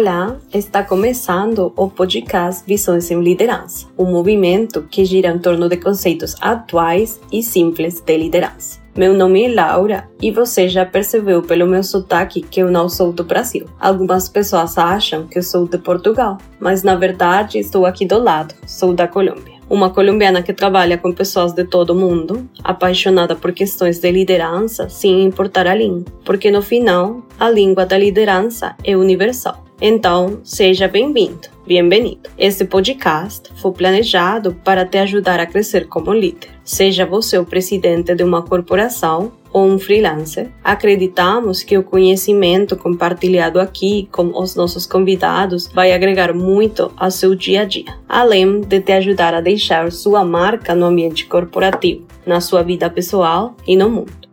Olá, 0.00 0.38
está 0.54 0.82
começando 0.82 1.74
o 1.76 1.90
podcast 1.90 2.64
Visões 2.66 3.10
em 3.10 3.22
Liderança, 3.22 3.86
um 3.98 4.06
movimento 4.06 4.86
que 4.90 5.04
gira 5.04 5.28
em 5.28 5.38
torno 5.38 5.68
de 5.68 5.76
conceitos 5.76 6.34
atuais 6.40 7.20
e 7.30 7.42
simples 7.42 8.00
de 8.00 8.16
liderança. 8.16 8.80
Meu 8.96 9.12
nome 9.12 9.44
é 9.44 9.54
Laura 9.54 10.08
e 10.18 10.30
você 10.30 10.70
já 10.70 10.86
percebeu 10.86 11.42
pelo 11.42 11.66
meu 11.66 11.84
sotaque 11.84 12.40
que 12.40 12.62
eu 12.62 12.70
não 12.70 12.88
sou 12.88 13.12
do 13.12 13.24
Brasil. 13.24 13.66
Algumas 13.78 14.26
pessoas 14.26 14.78
acham 14.78 15.26
que 15.26 15.36
eu 15.36 15.42
sou 15.42 15.68
de 15.68 15.76
Portugal, 15.76 16.38
mas 16.58 16.82
na 16.82 16.96
verdade 16.96 17.58
estou 17.58 17.84
aqui 17.84 18.06
do 18.06 18.18
lado, 18.18 18.54
sou 18.66 18.94
da 18.94 19.06
Colômbia 19.06 19.60
uma 19.68 19.88
colombiana 19.88 20.42
que 20.42 20.52
trabalha 20.52 20.98
com 20.98 21.12
pessoas 21.12 21.52
de 21.52 21.62
todo 21.62 21.90
o 21.90 21.94
mundo, 21.94 22.50
apaixonada 22.64 23.36
por 23.36 23.52
questões 23.52 24.00
de 24.00 24.10
liderança, 24.10 24.88
sem 24.88 25.22
importar 25.22 25.68
a 25.68 25.74
língua, 25.76 26.06
porque 26.24 26.50
no 26.50 26.60
final, 26.60 27.22
a 27.38 27.48
língua 27.48 27.86
da 27.86 27.96
liderança 27.96 28.74
é 28.82 28.96
universal. 28.96 29.69
Então, 29.82 30.40
seja 30.44 30.86
bem-vindo, 30.86 31.48
bem-vindo. 31.66 32.18
Este 32.36 32.66
podcast 32.66 33.50
foi 33.62 33.72
planejado 33.72 34.52
para 34.62 34.84
te 34.84 34.98
ajudar 34.98 35.40
a 35.40 35.46
crescer 35.46 35.88
como 35.88 36.12
líder. 36.12 36.50
Seja 36.62 37.06
você 37.06 37.38
o 37.38 37.46
presidente 37.46 38.14
de 38.14 38.22
uma 38.22 38.42
corporação 38.42 39.32
ou 39.50 39.66
um 39.66 39.78
freelancer, 39.78 40.50
acreditamos 40.62 41.62
que 41.62 41.78
o 41.78 41.82
conhecimento 41.82 42.76
compartilhado 42.76 43.58
aqui 43.58 44.06
com 44.12 44.38
os 44.38 44.54
nossos 44.54 44.84
convidados 44.84 45.66
vai 45.68 45.92
agregar 45.92 46.34
muito 46.34 46.92
ao 46.94 47.10
seu 47.10 47.34
dia 47.34 47.62
a 47.62 47.64
dia, 47.64 47.96
além 48.06 48.60
de 48.60 48.80
te 48.80 48.92
ajudar 48.92 49.32
a 49.32 49.40
deixar 49.40 49.90
sua 49.90 50.22
marca 50.24 50.74
no 50.74 50.84
ambiente 50.84 51.24
corporativo, 51.24 52.06
na 52.26 52.40
sua 52.40 52.62
vida 52.62 52.88
pessoal 52.90 53.56
e 53.66 53.74
no 53.74 53.88
mundo. 53.88 54.29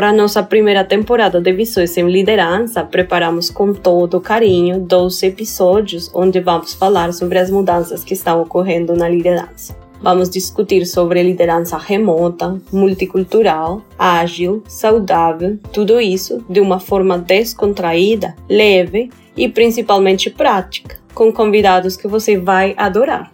Para 0.00 0.14
nossa 0.14 0.42
primeira 0.42 0.82
temporada 0.82 1.42
de 1.42 1.52
Visões 1.52 1.94
em 1.98 2.08
Liderança, 2.08 2.82
preparamos 2.82 3.50
com 3.50 3.74
todo 3.74 4.18
carinho 4.18 4.80
12 4.80 5.26
episódios 5.26 6.10
onde 6.14 6.40
vamos 6.40 6.72
falar 6.72 7.12
sobre 7.12 7.38
as 7.38 7.50
mudanças 7.50 8.02
que 8.02 8.14
estão 8.14 8.40
ocorrendo 8.40 8.96
na 8.96 9.06
liderança. 9.10 9.76
Vamos 10.00 10.30
discutir 10.30 10.86
sobre 10.86 11.22
liderança 11.22 11.76
remota, 11.76 12.58
multicultural, 12.72 13.82
ágil, 13.98 14.64
saudável, 14.66 15.58
tudo 15.70 16.00
isso 16.00 16.42
de 16.48 16.60
uma 16.60 16.80
forma 16.80 17.18
descontraída, 17.18 18.34
leve 18.48 19.10
e 19.36 19.50
principalmente 19.50 20.30
prática, 20.30 20.96
com 21.12 21.30
convidados 21.30 21.94
que 21.94 22.08
você 22.08 22.38
vai 22.38 22.72
adorar. 22.78 23.30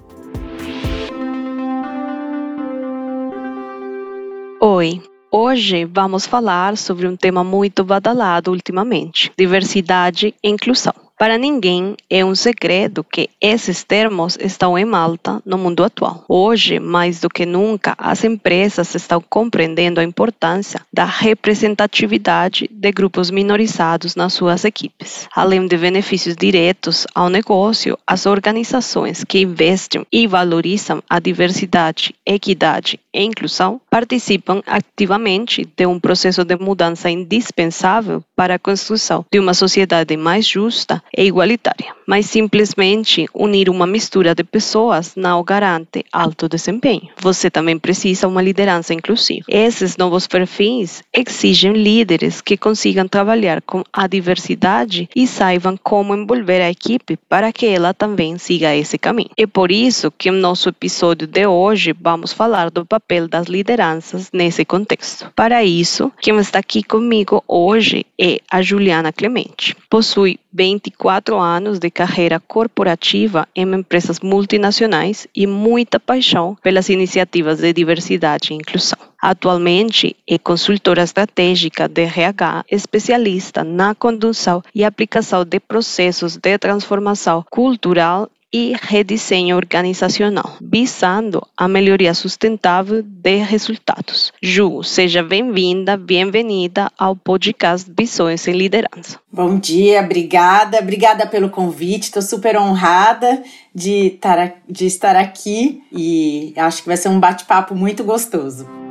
Oi, 4.61 5.00
Hoje 5.38 5.84
vamos 5.84 6.24
falar 6.24 6.78
sobre 6.78 7.06
um 7.06 7.14
tema 7.14 7.44
muito 7.44 7.84
badalado 7.84 8.50
ultimamente: 8.50 9.30
diversidade 9.36 10.34
e 10.42 10.48
inclusão. 10.48 10.94
Para 11.18 11.38
ninguém 11.38 11.94
é 12.10 12.22
um 12.22 12.34
segredo 12.34 13.02
que 13.02 13.30
esses 13.40 13.82
termos 13.82 14.36
estão 14.38 14.78
em 14.78 14.84
Malta 14.84 15.42
no 15.46 15.56
mundo 15.56 15.82
atual. 15.82 16.24
Hoje, 16.28 16.78
mais 16.78 17.20
do 17.20 17.28
que 17.30 17.46
nunca, 17.46 17.94
as 17.96 18.22
empresas 18.22 18.94
estão 18.94 19.22
compreendendo 19.28 19.98
a 19.98 20.04
importância 20.04 20.80
da 20.92 21.04
representatividade 21.04 22.68
de 22.70 22.92
grupos 22.92 23.30
minorizados 23.30 24.14
nas 24.14 24.34
suas 24.34 24.64
equipes. 24.64 25.26
Além 25.34 25.66
de 25.66 25.76
benefícios 25.78 26.36
diretos 26.36 27.06
ao 27.14 27.30
negócio, 27.30 27.98
as 28.06 28.26
organizações 28.26 29.24
que 29.24 29.40
investem 29.40 30.06
e 30.12 30.26
valorizam 30.26 31.02
a 31.08 31.18
diversidade, 31.18 32.14
equidade 32.27 32.98
e 33.14 33.22
inclusão 33.22 33.80
participam 33.88 34.62
ativamente 34.66 35.66
de 35.76 35.87
um 35.87 36.00
processo 36.00 36.44
de 36.44 36.56
mudança 36.56 37.09
indispensável 37.09 38.22
para 38.34 38.56
a 38.56 38.59
construção 38.59 39.25
de 39.31 39.38
uma 39.38 39.54
sociedade 39.54 40.16
mais 40.16 40.47
justa 40.47 41.03
e 41.16 41.25
igualitária. 41.25 41.94
Mas 42.06 42.26
simplesmente 42.26 43.26
unir 43.32 43.69
uma 43.70 43.87
mistura 43.87 44.34
de 44.34 44.44
pessoas 44.44 45.14
não 45.16 45.42
garante 45.42 46.04
alto 46.12 46.48
desempenho. 46.48 47.09
Você 47.20 47.50
também 47.50 47.78
precisa 47.78 48.28
uma 48.28 48.43
liderança 48.43 48.93
inclusiva. 48.93 49.47
Esses 49.48 49.97
novos 49.97 50.26
perfis 50.26 51.03
exigem 51.12 51.72
líderes 51.72 52.41
que 52.41 52.56
consigam 52.56 53.06
trabalhar 53.08 53.62
com 53.62 53.82
a 53.93 54.06
diversidade 54.06 55.08
e 55.14 55.26
saibam 55.26 55.76
como 55.82 56.14
envolver 56.14 56.60
a 56.60 56.70
equipe 56.70 57.19
para 57.28 57.53
que 57.53 57.66
ela 57.66 57.94
também 57.94 58.38
siga 58.38 58.75
esse 58.75 58.98
caminho. 58.98 59.31
É 59.37 59.47
por 59.47 59.70
isso 59.70 60.10
que 60.10 60.31
no 60.31 60.38
nosso 60.38 60.69
episódio 60.69 61.26
de 61.26 61.47
hoje 61.47 61.94
vamos 61.98 62.16
falar 62.32 62.71
do 62.71 62.84
papel 62.84 63.28
das 63.28 63.47
lideranças 63.47 64.31
nesse 64.32 64.65
contexto. 64.65 65.31
Para 65.34 65.65
isso, 65.65 66.12
quem 66.21 66.37
está 66.38 66.59
aqui 66.59 66.82
comigo 66.82 67.43
hoje 67.47 68.06
é 68.19 68.41
a 68.50 68.62
Juliana 68.62 69.12
Clemente. 69.12 69.77
Possui 69.91 70.38
24 70.53 71.38
anos 71.38 71.78
de 71.78 71.91
carreira 71.91 72.41
corporativa 72.41 73.47
em 73.55 73.75
empresas 73.75 74.21
multinacionais 74.21 75.26
e 75.34 75.47
muita 75.47 76.00
paixão 76.00 76.56
pelas 76.62 76.88
iniciativas 76.88 77.59
de 77.59 77.72
diversidade 77.72 78.53
e 78.53 78.56
inclusão. 78.56 78.99
Atualmente 79.21 80.15
é 80.28 80.38
consultora 80.38 81.03
estratégica 81.03 81.88
de 81.88 82.03
RH, 82.03 82.65
especialista 82.71 83.65
na 83.65 83.94
condução 83.94 84.62
e 84.75 84.84
aplicação 84.84 85.44
de 85.44 85.59
processos 85.59 86.37
de 86.37 86.59
transformação 86.59 87.44
cultural 87.50 88.31
e 88.52 88.74
redesenho 88.80 89.56
organizacional, 89.56 90.56
visando 90.60 91.46
a 91.56 91.66
melhoria 91.68 92.14
sustentável 92.14 93.02
de 93.02 93.36
resultados. 93.36 94.32
Ju, 94.42 94.82
seja 94.82 95.22
bem-vinda, 95.22 95.96
bem-vinda 95.96 96.90
ao 96.98 97.16
podcast 97.16 97.90
Visões 97.96 98.46
em 98.46 98.52
Liderança. 98.52 99.18
Bom 99.32 99.58
dia, 99.58 100.00
obrigada, 100.00 100.78
obrigada 100.78 101.26
pelo 101.26 101.50
convite, 101.50 102.04
estou 102.04 102.22
super 102.22 102.56
honrada 102.56 103.42
de 103.74 104.14
estar, 104.14 104.54
de 104.68 104.86
estar 104.86 105.16
aqui 105.16 105.82
e 105.92 106.54
acho 106.56 106.82
que 106.82 106.88
vai 106.88 106.96
ser 106.96 107.08
um 107.08 107.20
bate-papo 107.20 107.74
muito 107.74 108.04
gostoso. 108.04 108.85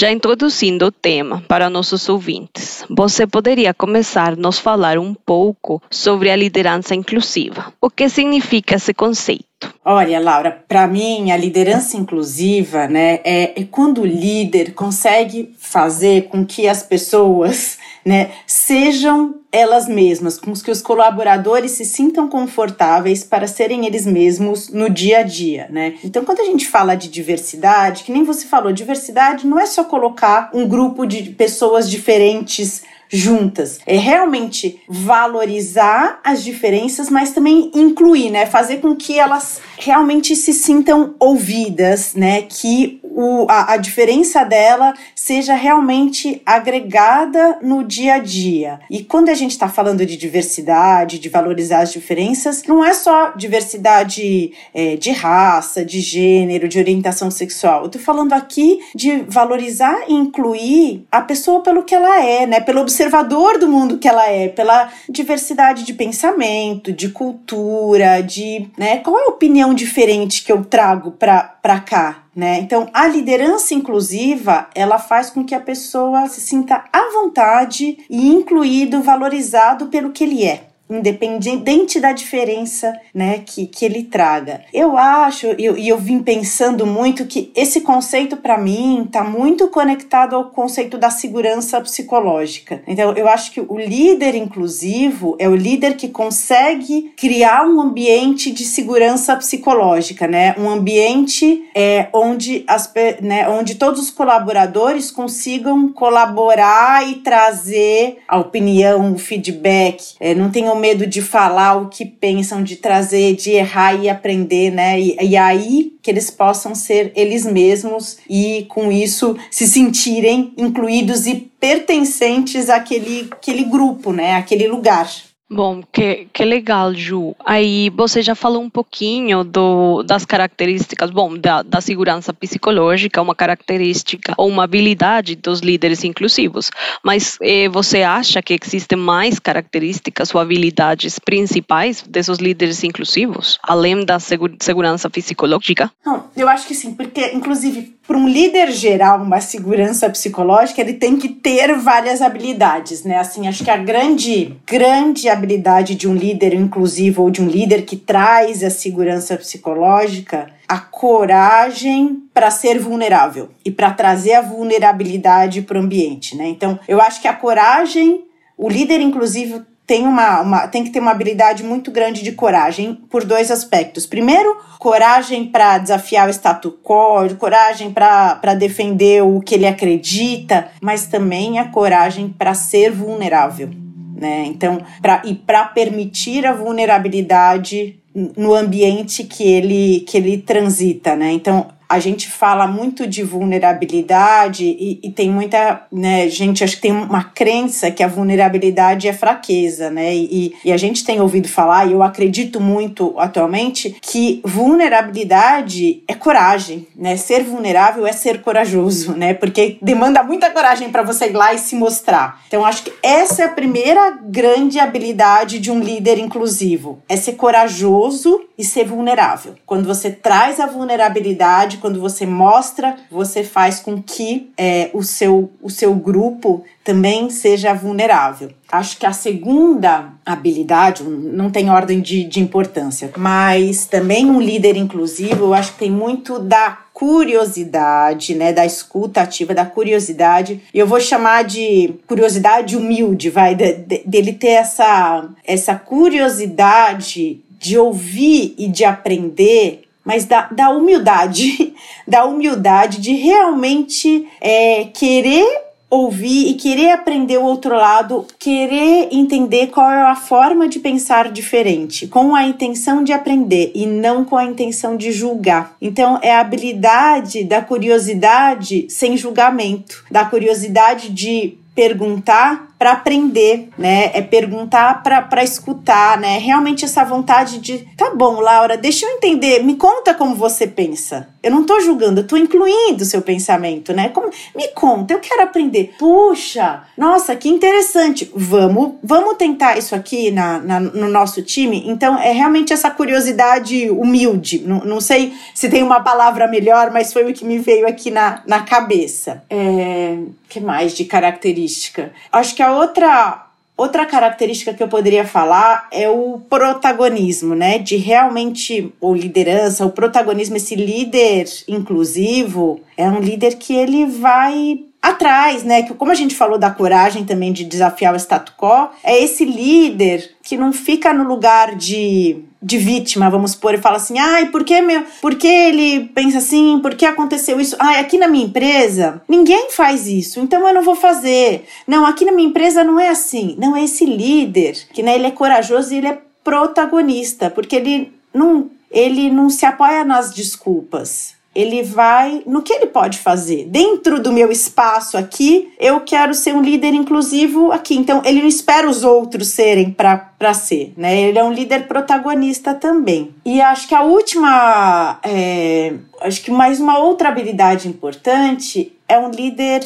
Já 0.00 0.12
introduzindo 0.12 0.86
o 0.86 0.92
tema 0.92 1.42
para 1.48 1.68
nossos 1.68 2.08
ouvintes, 2.08 2.84
você 2.88 3.26
poderia 3.26 3.74
começar 3.74 4.34
a 4.34 4.36
nos 4.36 4.56
falar 4.56 4.96
um 4.96 5.12
pouco 5.12 5.82
sobre 5.90 6.30
a 6.30 6.36
liderança 6.36 6.94
inclusiva. 6.94 7.72
O 7.80 7.90
que 7.90 8.08
significa 8.08 8.76
esse 8.76 8.94
conceito? 8.94 9.47
Olha, 9.84 10.20
Laura, 10.20 10.64
para 10.68 10.86
mim 10.86 11.32
a 11.32 11.36
liderança 11.36 11.96
inclusiva, 11.96 12.86
né, 12.86 13.20
é, 13.24 13.60
é 13.60 13.64
quando 13.64 14.02
o 14.02 14.06
líder 14.06 14.74
consegue 14.74 15.54
fazer 15.58 16.28
com 16.28 16.44
que 16.44 16.68
as 16.68 16.82
pessoas, 16.82 17.78
né, 18.04 18.30
sejam 18.46 19.36
elas 19.50 19.88
mesmas, 19.88 20.38
com 20.38 20.52
que 20.52 20.70
os 20.70 20.82
colaboradores 20.82 21.70
se 21.72 21.86
sintam 21.86 22.28
confortáveis 22.28 23.24
para 23.24 23.46
serem 23.46 23.86
eles 23.86 24.04
mesmos 24.04 24.68
no 24.68 24.90
dia 24.90 25.20
a 25.20 25.22
dia, 25.22 25.66
né? 25.70 25.94
Então, 26.04 26.22
quando 26.22 26.40
a 26.40 26.44
gente 26.44 26.66
fala 26.66 26.94
de 26.94 27.08
diversidade, 27.08 28.04
que 28.04 28.12
nem 28.12 28.24
você 28.24 28.46
falou, 28.46 28.72
diversidade 28.72 29.46
não 29.46 29.58
é 29.58 29.64
só 29.64 29.84
colocar 29.84 30.50
um 30.52 30.68
grupo 30.68 31.06
de 31.06 31.30
pessoas 31.30 31.88
diferentes 31.88 32.82
juntas. 33.10 33.80
É 33.86 33.96
realmente 33.96 34.80
valorizar 34.88 36.20
as 36.24 36.42
diferenças, 36.42 37.10
mas 37.10 37.32
também 37.32 37.70
incluir, 37.74 38.30
né? 38.30 38.46
Fazer 38.46 38.78
com 38.78 38.94
que 38.94 39.18
elas 39.18 39.60
realmente 39.78 40.34
se 40.36 40.52
sintam 40.52 41.14
ouvidas, 41.18 42.14
né? 42.14 42.42
Que 42.42 43.00
o, 43.02 43.46
a, 43.48 43.72
a 43.72 43.76
diferença 43.76 44.44
dela 44.44 44.94
seja 45.14 45.54
realmente 45.54 46.40
agregada 46.46 47.58
no 47.62 47.82
dia 47.82 48.14
a 48.14 48.18
dia. 48.18 48.80
E 48.90 49.02
quando 49.02 49.28
a 49.28 49.34
gente 49.34 49.50
está 49.52 49.68
falando 49.68 50.06
de 50.06 50.16
diversidade, 50.16 51.18
de 51.18 51.28
valorizar 51.28 51.80
as 51.80 51.92
diferenças, 51.92 52.62
não 52.66 52.84
é 52.84 52.94
só 52.94 53.32
diversidade 53.36 54.52
é, 54.72 54.96
de 54.96 55.10
raça, 55.10 55.84
de 55.84 56.00
gênero, 56.00 56.68
de 56.68 56.78
orientação 56.78 57.30
sexual. 57.30 57.84
Eu 57.84 57.88
tô 57.88 57.98
falando 57.98 58.32
aqui 58.32 58.80
de 58.94 59.24
valorizar 59.28 60.04
e 60.08 60.14
incluir 60.14 61.04
a 61.10 61.20
pessoa 61.20 61.60
pelo 61.60 61.82
que 61.82 61.94
ela 61.94 62.24
é, 62.24 62.46
né? 62.46 62.60
Pelo 62.60 62.84
observador 62.98 63.58
do 63.58 63.68
mundo 63.68 63.98
que 63.98 64.08
ela 64.08 64.28
é, 64.28 64.48
pela 64.48 64.90
diversidade 65.08 65.84
de 65.84 65.94
pensamento, 65.94 66.92
de 66.92 67.10
cultura, 67.10 68.20
de, 68.20 68.68
né? 68.76 68.98
Qual 68.98 69.16
é 69.16 69.24
a 69.24 69.30
opinião 69.30 69.72
diferente 69.72 70.42
que 70.44 70.50
eu 70.50 70.64
trago 70.64 71.12
para 71.12 71.80
cá? 71.80 72.24
Né? 72.34 72.60
Então, 72.60 72.88
a 72.92 73.08
liderança 73.08 73.74
inclusiva, 73.74 74.68
ela 74.72 74.98
faz 74.98 75.28
com 75.28 75.44
que 75.44 75.56
a 75.56 75.60
pessoa 75.60 76.28
se 76.28 76.40
sinta 76.40 76.84
à 76.92 77.10
vontade 77.12 77.98
e 78.08 78.28
incluído, 78.28 79.02
valorizado 79.02 79.86
pelo 79.86 80.10
que 80.10 80.22
ele 80.22 80.44
é. 80.44 80.67
Independente 80.88 82.00
da 82.00 82.12
diferença 82.12 82.98
né, 83.14 83.42
que, 83.44 83.66
que 83.66 83.84
ele 83.84 84.04
traga. 84.04 84.62
Eu 84.72 84.96
acho, 84.96 85.46
e 85.58 85.64
eu, 85.64 85.76
eu 85.76 85.98
vim 85.98 86.20
pensando 86.20 86.86
muito 86.86 87.26
que 87.26 87.52
esse 87.54 87.80
conceito, 87.80 88.36
para 88.36 88.58
mim, 88.58 89.04
está 89.04 89.22
muito 89.22 89.68
conectado 89.68 90.34
ao 90.34 90.46
conceito 90.46 90.96
da 90.96 91.10
segurança 91.10 91.80
psicológica. 91.80 92.82
Então, 92.86 93.12
eu 93.14 93.28
acho 93.28 93.52
que 93.52 93.60
o 93.60 93.78
líder 93.78 94.34
inclusivo 94.34 95.36
é 95.38 95.48
o 95.48 95.54
líder 95.54 95.96
que 95.96 96.08
consegue 96.08 97.12
criar 97.16 97.66
um 97.66 97.80
ambiente 97.80 98.50
de 98.50 98.64
segurança 98.64 99.36
psicológica, 99.36 100.26
né? 100.26 100.54
Um 100.58 100.68
ambiente 100.68 101.68
é, 101.74 102.08
onde, 102.12 102.64
as, 102.66 102.92
né, 103.20 103.48
onde 103.48 103.74
todos 103.74 104.00
os 104.00 104.10
colaboradores 104.10 105.10
consigam 105.10 105.88
colaborar 105.92 107.08
e 107.08 107.16
trazer 107.16 108.18
a 108.26 108.38
opinião, 108.38 109.12
o 109.12 109.18
feedback, 109.18 110.14
é, 110.20 110.34
não 110.34 110.50
tenham 110.50 110.77
medo 110.78 111.06
de 111.06 111.20
falar 111.20 111.76
o 111.76 111.88
que 111.88 112.04
pensam, 112.04 112.62
de 112.62 112.76
trazer, 112.76 113.36
de 113.36 113.50
errar 113.50 113.94
e 113.94 114.08
aprender, 114.08 114.70
né? 114.70 115.00
E, 115.00 115.16
e 115.20 115.36
aí 115.36 115.92
que 116.02 116.10
eles 116.10 116.30
possam 116.30 116.74
ser 116.74 117.12
eles 117.14 117.44
mesmos 117.44 118.18
e 118.28 118.66
com 118.68 118.90
isso 118.90 119.36
se 119.50 119.66
sentirem 119.66 120.52
incluídos 120.56 121.26
e 121.26 121.34
pertencentes 121.60 122.70
àquele, 122.70 123.28
àquele 123.30 123.64
grupo, 123.64 124.12
né? 124.12 124.34
Aquele 124.34 124.66
lugar. 124.66 125.10
Bom, 125.50 125.82
que, 125.90 126.28
que 126.30 126.44
legal, 126.44 126.92
Ju. 126.92 127.34
Aí 127.44 127.88
você 127.90 128.20
já 128.20 128.34
falou 128.34 128.62
um 128.62 128.68
pouquinho 128.68 129.42
do, 129.42 130.02
das 130.02 130.26
características, 130.26 131.10
bom, 131.10 131.38
da, 131.38 131.62
da 131.62 131.80
segurança 131.80 132.34
psicológica, 132.34 133.22
uma 133.22 133.34
característica 133.34 134.34
ou 134.36 134.46
uma 134.46 134.64
habilidade 134.64 135.36
dos 135.36 135.60
líderes 135.60 136.04
inclusivos. 136.04 136.70
Mas 137.02 137.38
eh, 137.40 137.66
você 137.70 138.02
acha 138.02 138.42
que 138.42 138.58
existem 138.62 138.98
mais 138.98 139.38
características 139.38 140.34
ou 140.34 140.40
habilidades 140.40 141.18
principais 141.18 142.02
desses 142.02 142.36
líderes 142.38 142.84
inclusivos, 142.84 143.58
além 143.62 144.04
da 144.04 144.20
segura, 144.20 144.54
segurança 144.60 145.08
psicológica? 145.08 145.90
Não, 146.04 146.24
eu 146.36 146.46
acho 146.46 146.66
que 146.66 146.74
sim, 146.74 146.92
porque, 146.92 147.32
inclusive, 147.32 147.96
para 148.06 148.16
um 148.16 148.26
líder 148.26 148.70
geral, 148.72 149.22
uma 149.22 149.40
segurança 149.40 150.08
psicológica, 150.10 150.80
ele 150.80 150.94
tem 150.94 151.16
que 151.16 151.28
ter 151.28 151.74
várias 151.74 152.22
habilidades, 152.22 153.04
né? 153.04 153.18
Assim, 153.18 153.46
acho 153.46 153.62
que 153.62 153.70
a 153.70 153.76
grande, 153.76 154.56
grande 154.66 155.28
habilidade 155.38 155.94
de 155.94 156.06
um 156.08 156.14
líder 156.14 156.52
inclusivo 156.52 157.22
ou 157.22 157.30
de 157.30 157.40
um 157.40 157.48
líder 157.48 157.82
que 157.82 157.96
traz 157.96 158.62
a 158.62 158.70
segurança 158.70 159.36
psicológica, 159.36 160.48
a 160.68 160.78
coragem 160.78 162.24
para 162.34 162.50
ser 162.50 162.78
vulnerável 162.78 163.48
e 163.64 163.70
para 163.70 163.90
trazer 163.90 164.34
a 164.34 164.42
vulnerabilidade 164.42 165.62
para 165.62 165.78
o 165.78 165.82
ambiente, 165.82 166.36
né? 166.36 166.48
Então, 166.48 166.78
eu 166.86 167.00
acho 167.00 167.22
que 167.22 167.28
a 167.28 167.32
coragem, 167.32 168.24
o 168.56 168.68
líder 168.68 169.00
inclusivo 169.00 169.64
tem, 169.88 170.06
uma, 170.06 170.42
uma, 170.42 170.68
tem 170.68 170.84
que 170.84 170.90
ter 170.90 171.00
uma 171.00 171.12
habilidade 171.12 171.64
muito 171.64 171.90
grande 171.90 172.22
de 172.22 172.32
coragem 172.32 172.94
por 173.08 173.24
dois 173.24 173.50
aspectos. 173.50 174.04
Primeiro, 174.04 174.54
coragem 174.78 175.46
para 175.46 175.78
desafiar 175.78 176.28
o 176.28 176.30
status 176.30 176.74
quo, 176.84 177.34
coragem 177.38 177.90
para 177.90 178.54
defender 178.54 179.22
o 179.22 179.40
que 179.40 179.54
ele 179.54 179.66
acredita, 179.66 180.68
mas 180.82 181.06
também 181.06 181.58
a 181.58 181.70
coragem 181.70 182.28
para 182.28 182.52
ser 182.52 182.92
vulnerável. 182.92 183.70
Né? 184.18 184.44
Então, 184.46 184.80
pra, 185.00 185.22
e 185.24 185.34
para 185.34 185.64
permitir 185.64 186.44
a 186.44 186.52
vulnerabilidade 186.52 188.00
no 188.36 188.52
ambiente 188.54 189.22
que 189.24 189.44
ele, 189.44 190.00
que 190.00 190.16
ele 190.16 190.38
transita, 190.38 191.14
né? 191.14 191.32
Então, 191.32 191.68
a 191.88 191.98
gente 191.98 192.28
fala 192.28 192.66
muito 192.66 193.06
de 193.06 193.22
vulnerabilidade 193.22 194.64
e, 194.64 195.00
e, 195.02 195.10
tem 195.10 195.30
muita, 195.30 195.86
né, 195.90 196.28
gente, 196.28 196.62
acho 196.62 196.76
que 196.76 196.82
tem 196.82 196.92
uma 196.92 197.24
crença 197.24 197.90
que 197.90 198.02
a 198.02 198.08
vulnerabilidade 198.08 199.08
é 199.08 199.12
fraqueza, 199.12 199.90
né, 199.90 200.14
e, 200.14 200.54
e, 200.62 200.70
a 200.70 200.76
gente 200.76 201.02
tem 201.04 201.20
ouvido 201.20 201.48
falar, 201.48 201.86
e 201.86 201.92
eu 201.92 202.02
acredito 202.02 202.60
muito 202.60 203.14
atualmente, 203.18 203.96
que 204.02 204.42
vulnerabilidade 204.44 206.02
é 206.06 206.14
coragem, 206.14 206.86
né, 206.94 207.16
ser 207.16 207.42
vulnerável 207.42 208.06
é 208.06 208.12
ser 208.12 208.42
corajoso, 208.42 209.12
né, 209.12 209.32
porque 209.32 209.78
demanda 209.80 210.22
muita 210.22 210.50
coragem 210.50 210.90
para 210.90 211.02
você 211.02 211.28
ir 211.28 211.32
lá 211.32 211.54
e 211.54 211.58
se 211.58 211.74
mostrar. 211.74 212.42
Então, 212.48 212.66
acho 212.66 212.82
que 212.82 212.92
essa 213.02 213.42
é 213.42 213.46
a 213.46 213.52
primeira 213.52 214.18
grande 214.22 214.78
habilidade 214.78 215.58
de 215.58 215.70
um 215.70 215.80
líder 215.80 216.18
inclusivo, 216.18 217.02
é 217.08 217.16
ser 217.16 217.32
corajoso 217.32 218.42
e 218.58 218.64
ser 218.64 218.84
vulnerável. 218.84 219.54
Quando 219.64 219.86
você 219.86 220.10
traz 220.10 220.60
a 220.60 220.66
vulnerabilidade 220.66 221.77
quando 221.78 222.00
você 222.00 222.26
mostra, 222.26 222.96
você 223.10 223.42
faz 223.42 223.80
com 223.80 224.02
que 224.02 224.50
é, 224.56 224.90
o, 224.92 225.02
seu, 225.02 225.50
o 225.62 225.70
seu 225.70 225.94
grupo 225.94 226.64
também 226.84 227.30
seja 227.30 227.74
vulnerável. 227.74 228.50
Acho 228.70 228.98
que 228.98 229.06
a 229.06 229.12
segunda 229.12 230.12
habilidade, 230.24 231.02
não 231.02 231.50
tem 231.50 231.70
ordem 231.70 232.00
de, 232.00 232.24
de 232.24 232.40
importância, 232.40 233.10
mas 233.16 233.86
também 233.86 234.26
um 234.26 234.40
líder 234.40 234.76
inclusivo, 234.76 235.46
eu 235.46 235.54
acho 235.54 235.72
que 235.72 235.78
tem 235.80 235.90
muito 235.90 236.38
da 236.38 236.78
curiosidade, 236.92 238.34
né, 238.34 238.52
da 238.52 238.66
escuta 238.66 239.22
ativa, 239.22 239.54
da 239.54 239.64
curiosidade. 239.64 240.60
Eu 240.74 240.86
vou 240.86 241.00
chamar 241.00 241.44
de 241.44 241.94
curiosidade 242.06 242.76
humilde, 242.76 243.30
vai, 243.30 243.54
de, 243.54 243.72
de, 243.74 244.02
dele 244.04 244.32
ter 244.32 244.48
essa, 244.48 245.28
essa 245.44 245.76
curiosidade 245.76 247.40
de 247.58 247.78
ouvir 247.78 248.54
e 248.58 248.68
de 248.68 248.84
aprender 248.84 249.87
mas 250.08 250.24
da, 250.24 250.48
da 250.50 250.70
humildade, 250.70 251.74
da 252.08 252.24
humildade 252.24 252.98
de 252.98 253.12
realmente 253.12 254.26
é, 254.40 254.84
querer 254.86 255.68
ouvir 255.90 256.48
e 256.48 256.54
querer 256.54 256.92
aprender 256.92 257.36
o 257.36 257.44
outro 257.44 257.74
lado, 257.74 258.26
querer 258.38 259.08
entender 259.12 259.66
qual 259.66 259.90
é 259.90 260.00
a 260.02 260.16
forma 260.16 260.66
de 260.66 260.78
pensar 260.78 261.30
diferente, 261.30 262.06
com 262.06 262.34
a 262.34 262.44
intenção 262.44 263.04
de 263.04 263.12
aprender 263.12 263.70
e 263.74 263.84
não 263.84 264.24
com 264.24 264.36
a 264.38 264.44
intenção 264.44 264.96
de 264.96 265.12
julgar. 265.12 265.76
Então, 265.80 266.18
é 266.22 266.32
a 266.32 266.40
habilidade 266.40 267.44
da 267.44 267.60
curiosidade 267.60 268.86
sem 268.88 269.14
julgamento, 269.14 270.04
da 270.10 270.24
curiosidade 270.24 271.10
de 271.10 271.58
perguntar 271.74 272.67
para 272.78 272.92
aprender, 272.92 273.68
né? 273.76 274.10
É 274.14 274.22
perguntar 274.22 275.02
para 275.02 275.42
escutar, 275.42 276.18
né? 276.18 276.38
Realmente 276.38 276.84
essa 276.84 277.04
vontade 277.04 277.58
de, 277.58 277.78
tá 277.96 278.10
bom, 278.14 278.40
Laura, 278.40 278.76
deixa 278.76 279.04
eu 279.04 279.10
entender, 279.10 279.64
me 279.64 279.74
conta 279.74 280.14
como 280.14 280.34
você 280.34 280.66
pensa. 280.66 281.28
Eu 281.42 281.50
não 281.50 281.64
tô 281.64 281.80
julgando, 281.80 282.20
eu 282.20 282.26
tô 282.26 282.36
incluindo 282.36 283.02
o 283.02 283.06
seu 283.06 283.22
pensamento, 283.22 283.92
né? 283.92 284.10
Como, 284.10 284.30
me 284.54 284.68
conta, 284.68 285.14
eu 285.14 285.18
quero 285.18 285.42
aprender. 285.42 285.94
Puxa, 285.98 286.84
nossa, 286.96 287.34
que 287.34 287.48
interessante. 287.48 288.30
Vamos, 288.34 288.94
vamos 289.02 289.36
tentar 289.36 289.76
isso 289.76 289.94
aqui 289.94 290.30
na, 290.30 290.58
na 290.58 290.80
no 290.80 291.08
nosso 291.08 291.42
time. 291.42 291.84
Então, 291.86 292.18
é 292.18 292.32
realmente 292.32 292.72
essa 292.72 292.90
curiosidade 292.90 293.90
humilde. 293.90 294.62
Não, 294.64 294.80
não 294.80 295.00
sei 295.00 295.32
se 295.54 295.68
tem 295.68 295.82
uma 295.82 296.00
palavra 296.00 296.46
melhor, 296.46 296.90
mas 296.90 297.12
foi 297.12 297.24
o 297.30 297.34
que 297.34 297.44
me 297.44 297.58
veio 297.58 297.88
aqui 297.88 298.10
na, 298.10 298.42
na 298.46 298.60
cabeça. 298.60 299.42
É, 299.48 300.18
que 300.48 300.60
mais 300.60 300.92
de 300.94 301.04
característica? 301.04 302.12
Acho 302.32 302.54
que 302.54 302.62
a 302.62 302.67
outra 302.72 303.44
Outra 303.78 304.04
característica 304.04 304.74
que 304.74 304.82
eu 304.82 304.88
poderia 304.88 305.24
falar 305.24 305.86
é 305.92 306.10
o 306.10 306.40
protagonismo, 306.50 307.54
né? 307.54 307.78
De 307.78 307.94
realmente, 307.94 308.92
ou 309.00 309.14
liderança, 309.14 309.86
o 309.86 309.92
protagonismo, 309.92 310.56
esse 310.56 310.74
líder 310.74 311.46
inclusivo, 311.68 312.80
é 312.96 313.08
um 313.08 313.20
líder 313.20 313.54
que 313.54 313.72
ele 313.76 314.04
vai 314.04 314.80
atrás, 315.08 315.62
né? 315.62 315.82
Que 315.82 315.94
como 315.94 316.10
a 316.10 316.14
gente 316.14 316.34
falou 316.34 316.58
da 316.58 316.70
coragem 316.70 317.24
também 317.24 317.52
de 317.52 317.64
desafiar 317.64 318.14
o 318.14 318.16
status 318.16 318.54
quo, 318.56 318.90
é 319.02 319.22
esse 319.22 319.44
líder 319.44 320.30
que 320.42 320.56
não 320.56 320.72
fica 320.72 321.12
no 321.12 321.24
lugar 321.24 321.74
de, 321.74 322.42
de 322.62 322.78
vítima, 322.78 323.30
vamos 323.30 323.52
supor, 323.52 323.74
e 323.74 323.78
fala 323.78 323.96
assim: 323.96 324.18
"Ai, 324.18 324.46
por 324.46 324.64
que 324.64 324.80
meu, 324.80 325.04
por 325.20 325.34
que 325.34 325.46
ele 325.46 326.06
pensa 326.14 326.38
assim? 326.38 326.78
Por 326.80 326.94
que 326.94 327.06
aconteceu 327.06 327.60
isso? 327.60 327.76
Ai, 327.78 328.00
aqui 328.00 328.18
na 328.18 328.28
minha 328.28 328.46
empresa, 328.46 329.22
ninguém 329.28 329.70
faz 329.70 330.06
isso, 330.06 330.40
então 330.40 330.66
eu 330.66 330.74
não 330.74 330.82
vou 330.82 330.94
fazer. 330.94 331.66
Não, 331.86 332.06
aqui 332.06 332.24
na 332.24 332.32
minha 332.32 332.48
empresa 332.48 332.84
não 332.84 332.98
é 332.98 333.08
assim. 333.08 333.56
Não 333.58 333.76
é 333.76 333.84
esse 333.84 334.04
líder, 334.04 334.76
que 334.92 335.02
né, 335.02 335.14
ele 335.14 335.26
é 335.26 335.30
corajoso 335.30 335.92
e 335.94 335.98
ele 335.98 336.08
é 336.08 336.18
protagonista, 336.44 337.50
porque 337.50 337.76
ele 337.76 338.12
não 338.32 338.70
ele 338.90 339.30
não 339.30 339.50
se 339.50 339.66
apoia 339.66 340.02
nas 340.02 340.32
desculpas 340.32 341.37
ele 341.58 341.82
vai 341.82 342.40
no 342.46 342.62
que 342.62 342.72
ele 342.72 342.86
pode 342.86 343.18
fazer. 343.18 343.64
Dentro 343.64 344.22
do 344.22 344.32
meu 344.32 344.48
espaço 344.52 345.18
aqui, 345.18 345.72
eu 345.80 346.00
quero 346.02 346.32
ser 346.32 346.54
um 346.54 346.62
líder 346.62 346.94
inclusivo 346.94 347.72
aqui. 347.72 347.96
Então, 347.96 348.22
ele 348.24 348.40
não 348.40 348.46
espera 348.46 348.88
os 348.88 349.02
outros 349.02 349.48
serem 349.48 349.90
para 349.90 350.54
ser, 350.54 350.92
né? 350.96 351.20
Ele 351.20 351.36
é 351.36 351.42
um 351.42 351.52
líder 351.52 351.88
protagonista 351.88 352.74
também. 352.74 353.34
E 353.44 353.60
acho 353.60 353.88
que 353.88 353.94
a 353.96 354.02
última, 354.02 355.18
é, 355.24 355.94
acho 356.20 356.42
que 356.42 356.52
mais 356.52 356.78
uma 356.78 356.96
outra 357.00 357.28
habilidade 357.28 357.88
importante 357.88 358.96
é 359.08 359.18
um 359.18 359.28
líder 359.28 359.82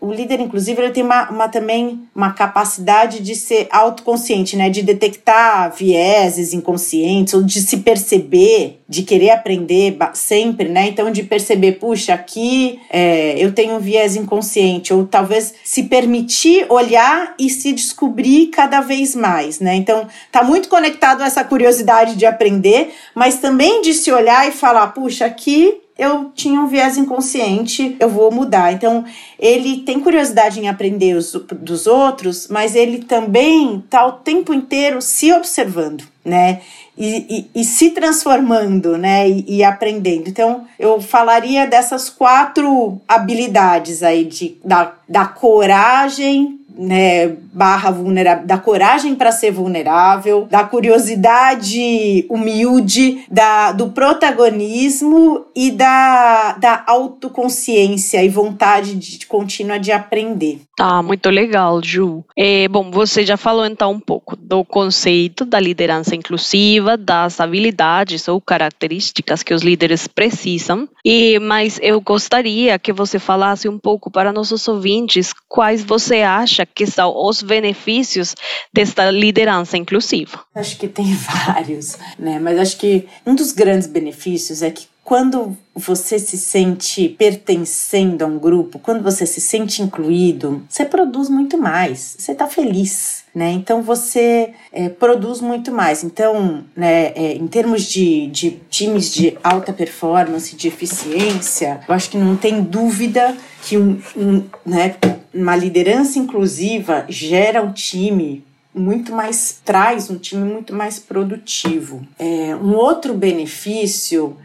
o 0.00 0.12
líder, 0.12 0.40
inclusive, 0.40 0.80
ele 0.80 0.92
tem 0.92 1.02
uma, 1.02 1.28
uma, 1.30 1.48
também 1.48 2.02
uma 2.14 2.32
capacidade 2.32 3.20
de 3.20 3.34
ser 3.34 3.68
autoconsciente, 3.70 4.56
né? 4.56 4.70
De 4.70 4.82
detectar 4.82 5.70
vieses 5.76 6.54
inconscientes, 6.54 7.34
ou 7.34 7.42
de 7.42 7.60
se 7.60 7.78
perceber, 7.78 8.80
de 8.88 9.02
querer 9.02 9.30
aprender 9.30 9.98
sempre, 10.14 10.68
né? 10.68 10.88
Então, 10.88 11.10
de 11.10 11.22
perceber, 11.22 11.72
puxa, 11.72 12.14
aqui 12.14 12.80
é, 12.88 13.34
eu 13.38 13.52
tenho 13.52 13.76
um 13.76 13.78
viés 13.78 14.16
inconsciente, 14.16 14.94
ou 14.94 15.06
talvez 15.06 15.52
se 15.62 15.82
permitir 15.82 16.64
olhar 16.70 17.34
e 17.38 17.50
se 17.50 17.70
descobrir 17.72 18.46
cada 18.46 18.80
vez 18.80 19.14
mais, 19.14 19.60
né? 19.60 19.74
Então, 19.74 20.08
tá 20.32 20.42
muito 20.42 20.70
conectado 20.70 21.20
a 21.20 21.26
essa 21.26 21.44
curiosidade 21.44 22.16
de 22.16 22.24
aprender, 22.24 22.94
mas 23.14 23.38
também 23.38 23.82
de 23.82 23.92
se 23.92 24.10
olhar 24.10 24.48
e 24.48 24.52
falar, 24.52 24.86
puxa, 24.88 25.26
aqui 25.26 25.79
eu 26.00 26.32
tinha 26.34 26.58
um 26.58 26.66
viés 26.66 26.96
inconsciente, 26.96 27.94
eu 28.00 28.08
vou 28.08 28.32
mudar. 28.32 28.72
Então, 28.72 29.04
ele 29.38 29.82
tem 29.82 30.00
curiosidade 30.00 30.58
em 30.58 30.66
aprender 30.66 31.14
os, 31.14 31.32
dos 31.60 31.86
outros, 31.86 32.48
mas 32.48 32.74
ele 32.74 33.00
também 33.04 33.76
está 33.84 34.06
o 34.06 34.12
tempo 34.12 34.54
inteiro 34.54 35.02
se 35.02 35.30
observando, 35.30 36.02
né? 36.24 36.62
E, 36.96 37.50
e, 37.54 37.60
e 37.60 37.64
se 37.64 37.90
transformando, 37.90 38.96
né? 38.96 39.28
E, 39.28 39.58
e, 39.58 39.62
aprendendo. 39.62 40.30
Então, 40.30 40.64
eu 40.78 41.02
falaria 41.02 41.66
dessas 41.66 42.08
quatro 42.08 42.98
habilidades 43.06 44.02
aí 44.02 44.24
de, 44.24 44.56
da, 44.64 44.94
da 45.06 45.26
coragem, 45.26 46.59
né, 46.76 47.28
barra 47.52 47.90
vulnerável, 47.90 48.46
da 48.46 48.58
coragem 48.58 49.14
para 49.14 49.32
ser 49.32 49.50
vulnerável, 49.50 50.46
da 50.50 50.64
curiosidade 50.64 52.26
humilde, 52.28 53.24
da, 53.30 53.72
do 53.72 53.90
protagonismo 53.90 55.46
e 55.54 55.70
da, 55.70 56.52
da 56.58 56.84
autoconsciência 56.86 58.22
e 58.24 58.28
vontade 58.28 58.94
de, 58.94 59.26
contínua 59.26 59.78
de 59.78 59.92
aprender. 59.92 60.60
Tá, 60.76 61.02
muito 61.02 61.28
legal, 61.28 61.82
Ju. 61.82 62.24
É, 62.36 62.66
bom, 62.68 62.90
você 62.90 63.24
já 63.24 63.36
falou 63.36 63.66
então 63.66 63.92
um 63.92 64.00
pouco 64.00 64.34
do 64.34 64.64
conceito 64.64 65.44
da 65.44 65.60
liderança 65.60 66.16
inclusiva, 66.16 66.96
das 66.96 67.40
habilidades 67.40 68.26
ou 68.28 68.40
características 68.40 69.42
que 69.42 69.52
os 69.52 69.62
líderes 69.62 70.06
precisam, 70.06 70.88
e 71.04 71.38
mas 71.38 71.78
eu 71.82 72.00
gostaria 72.00 72.78
que 72.78 72.92
você 72.92 73.18
falasse 73.18 73.68
um 73.68 73.78
pouco 73.78 74.10
para 74.10 74.32
nossos 74.32 74.66
ouvintes 74.68 75.34
quais 75.48 75.84
você 75.84 76.22
acha 76.22 76.64
que 76.74 76.86
são 76.86 77.14
os 77.16 77.42
benefícios 77.42 78.34
desta 78.72 79.10
liderança 79.10 79.76
inclusiva. 79.76 80.44
Acho 80.54 80.76
que 80.78 80.88
tem 80.88 81.12
vários, 81.46 81.96
né? 82.18 82.38
Mas 82.38 82.58
acho 82.58 82.76
que 82.76 83.06
um 83.26 83.34
dos 83.34 83.52
grandes 83.52 83.86
benefícios 83.86 84.62
é 84.62 84.70
que 84.70 84.86
quando 85.10 85.56
você 85.74 86.20
se 86.20 86.38
sente 86.38 87.08
pertencendo 87.08 88.22
a 88.22 88.28
um 88.28 88.38
grupo, 88.38 88.78
quando 88.78 89.02
você 89.02 89.26
se 89.26 89.40
sente 89.40 89.82
incluído, 89.82 90.62
você 90.68 90.84
produz 90.84 91.28
muito 91.28 91.58
mais, 91.58 92.14
você 92.16 92.30
está 92.30 92.46
feliz. 92.46 93.24
Né? 93.34 93.50
Então 93.50 93.82
você 93.82 94.52
é, 94.72 94.88
produz 94.88 95.40
muito 95.40 95.72
mais. 95.72 96.04
Então, 96.04 96.64
né, 96.76 97.12
é, 97.16 97.34
em 97.34 97.46
termos 97.48 97.84
de, 97.84 98.28
de 98.28 98.60
times 98.70 99.12
de 99.12 99.36
alta 99.42 99.72
performance, 99.72 100.54
de 100.54 100.68
eficiência, 100.68 101.80
eu 101.88 101.94
acho 101.94 102.10
que 102.10 102.16
não 102.16 102.36
tem 102.36 102.62
dúvida 102.62 103.36
que 103.62 103.76
um, 103.76 104.00
um, 104.16 104.44
né, 104.64 104.96
uma 105.32 105.56
liderança 105.56 106.18
inclusiva 106.18 107.06
gera 107.08 107.62
um 107.62 107.72
time 107.72 108.44
muito 108.74 109.12
mais 109.12 109.60
traz 109.64 110.10
um 110.10 110.16
time 110.16 110.44
muito 110.44 110.74
mais 110.74 110.98
produtivo. 110.98 112.06
É, 112.18 112.54
um 112.56 112.74
outro 112.74 113.14
benefício 113.14 114.36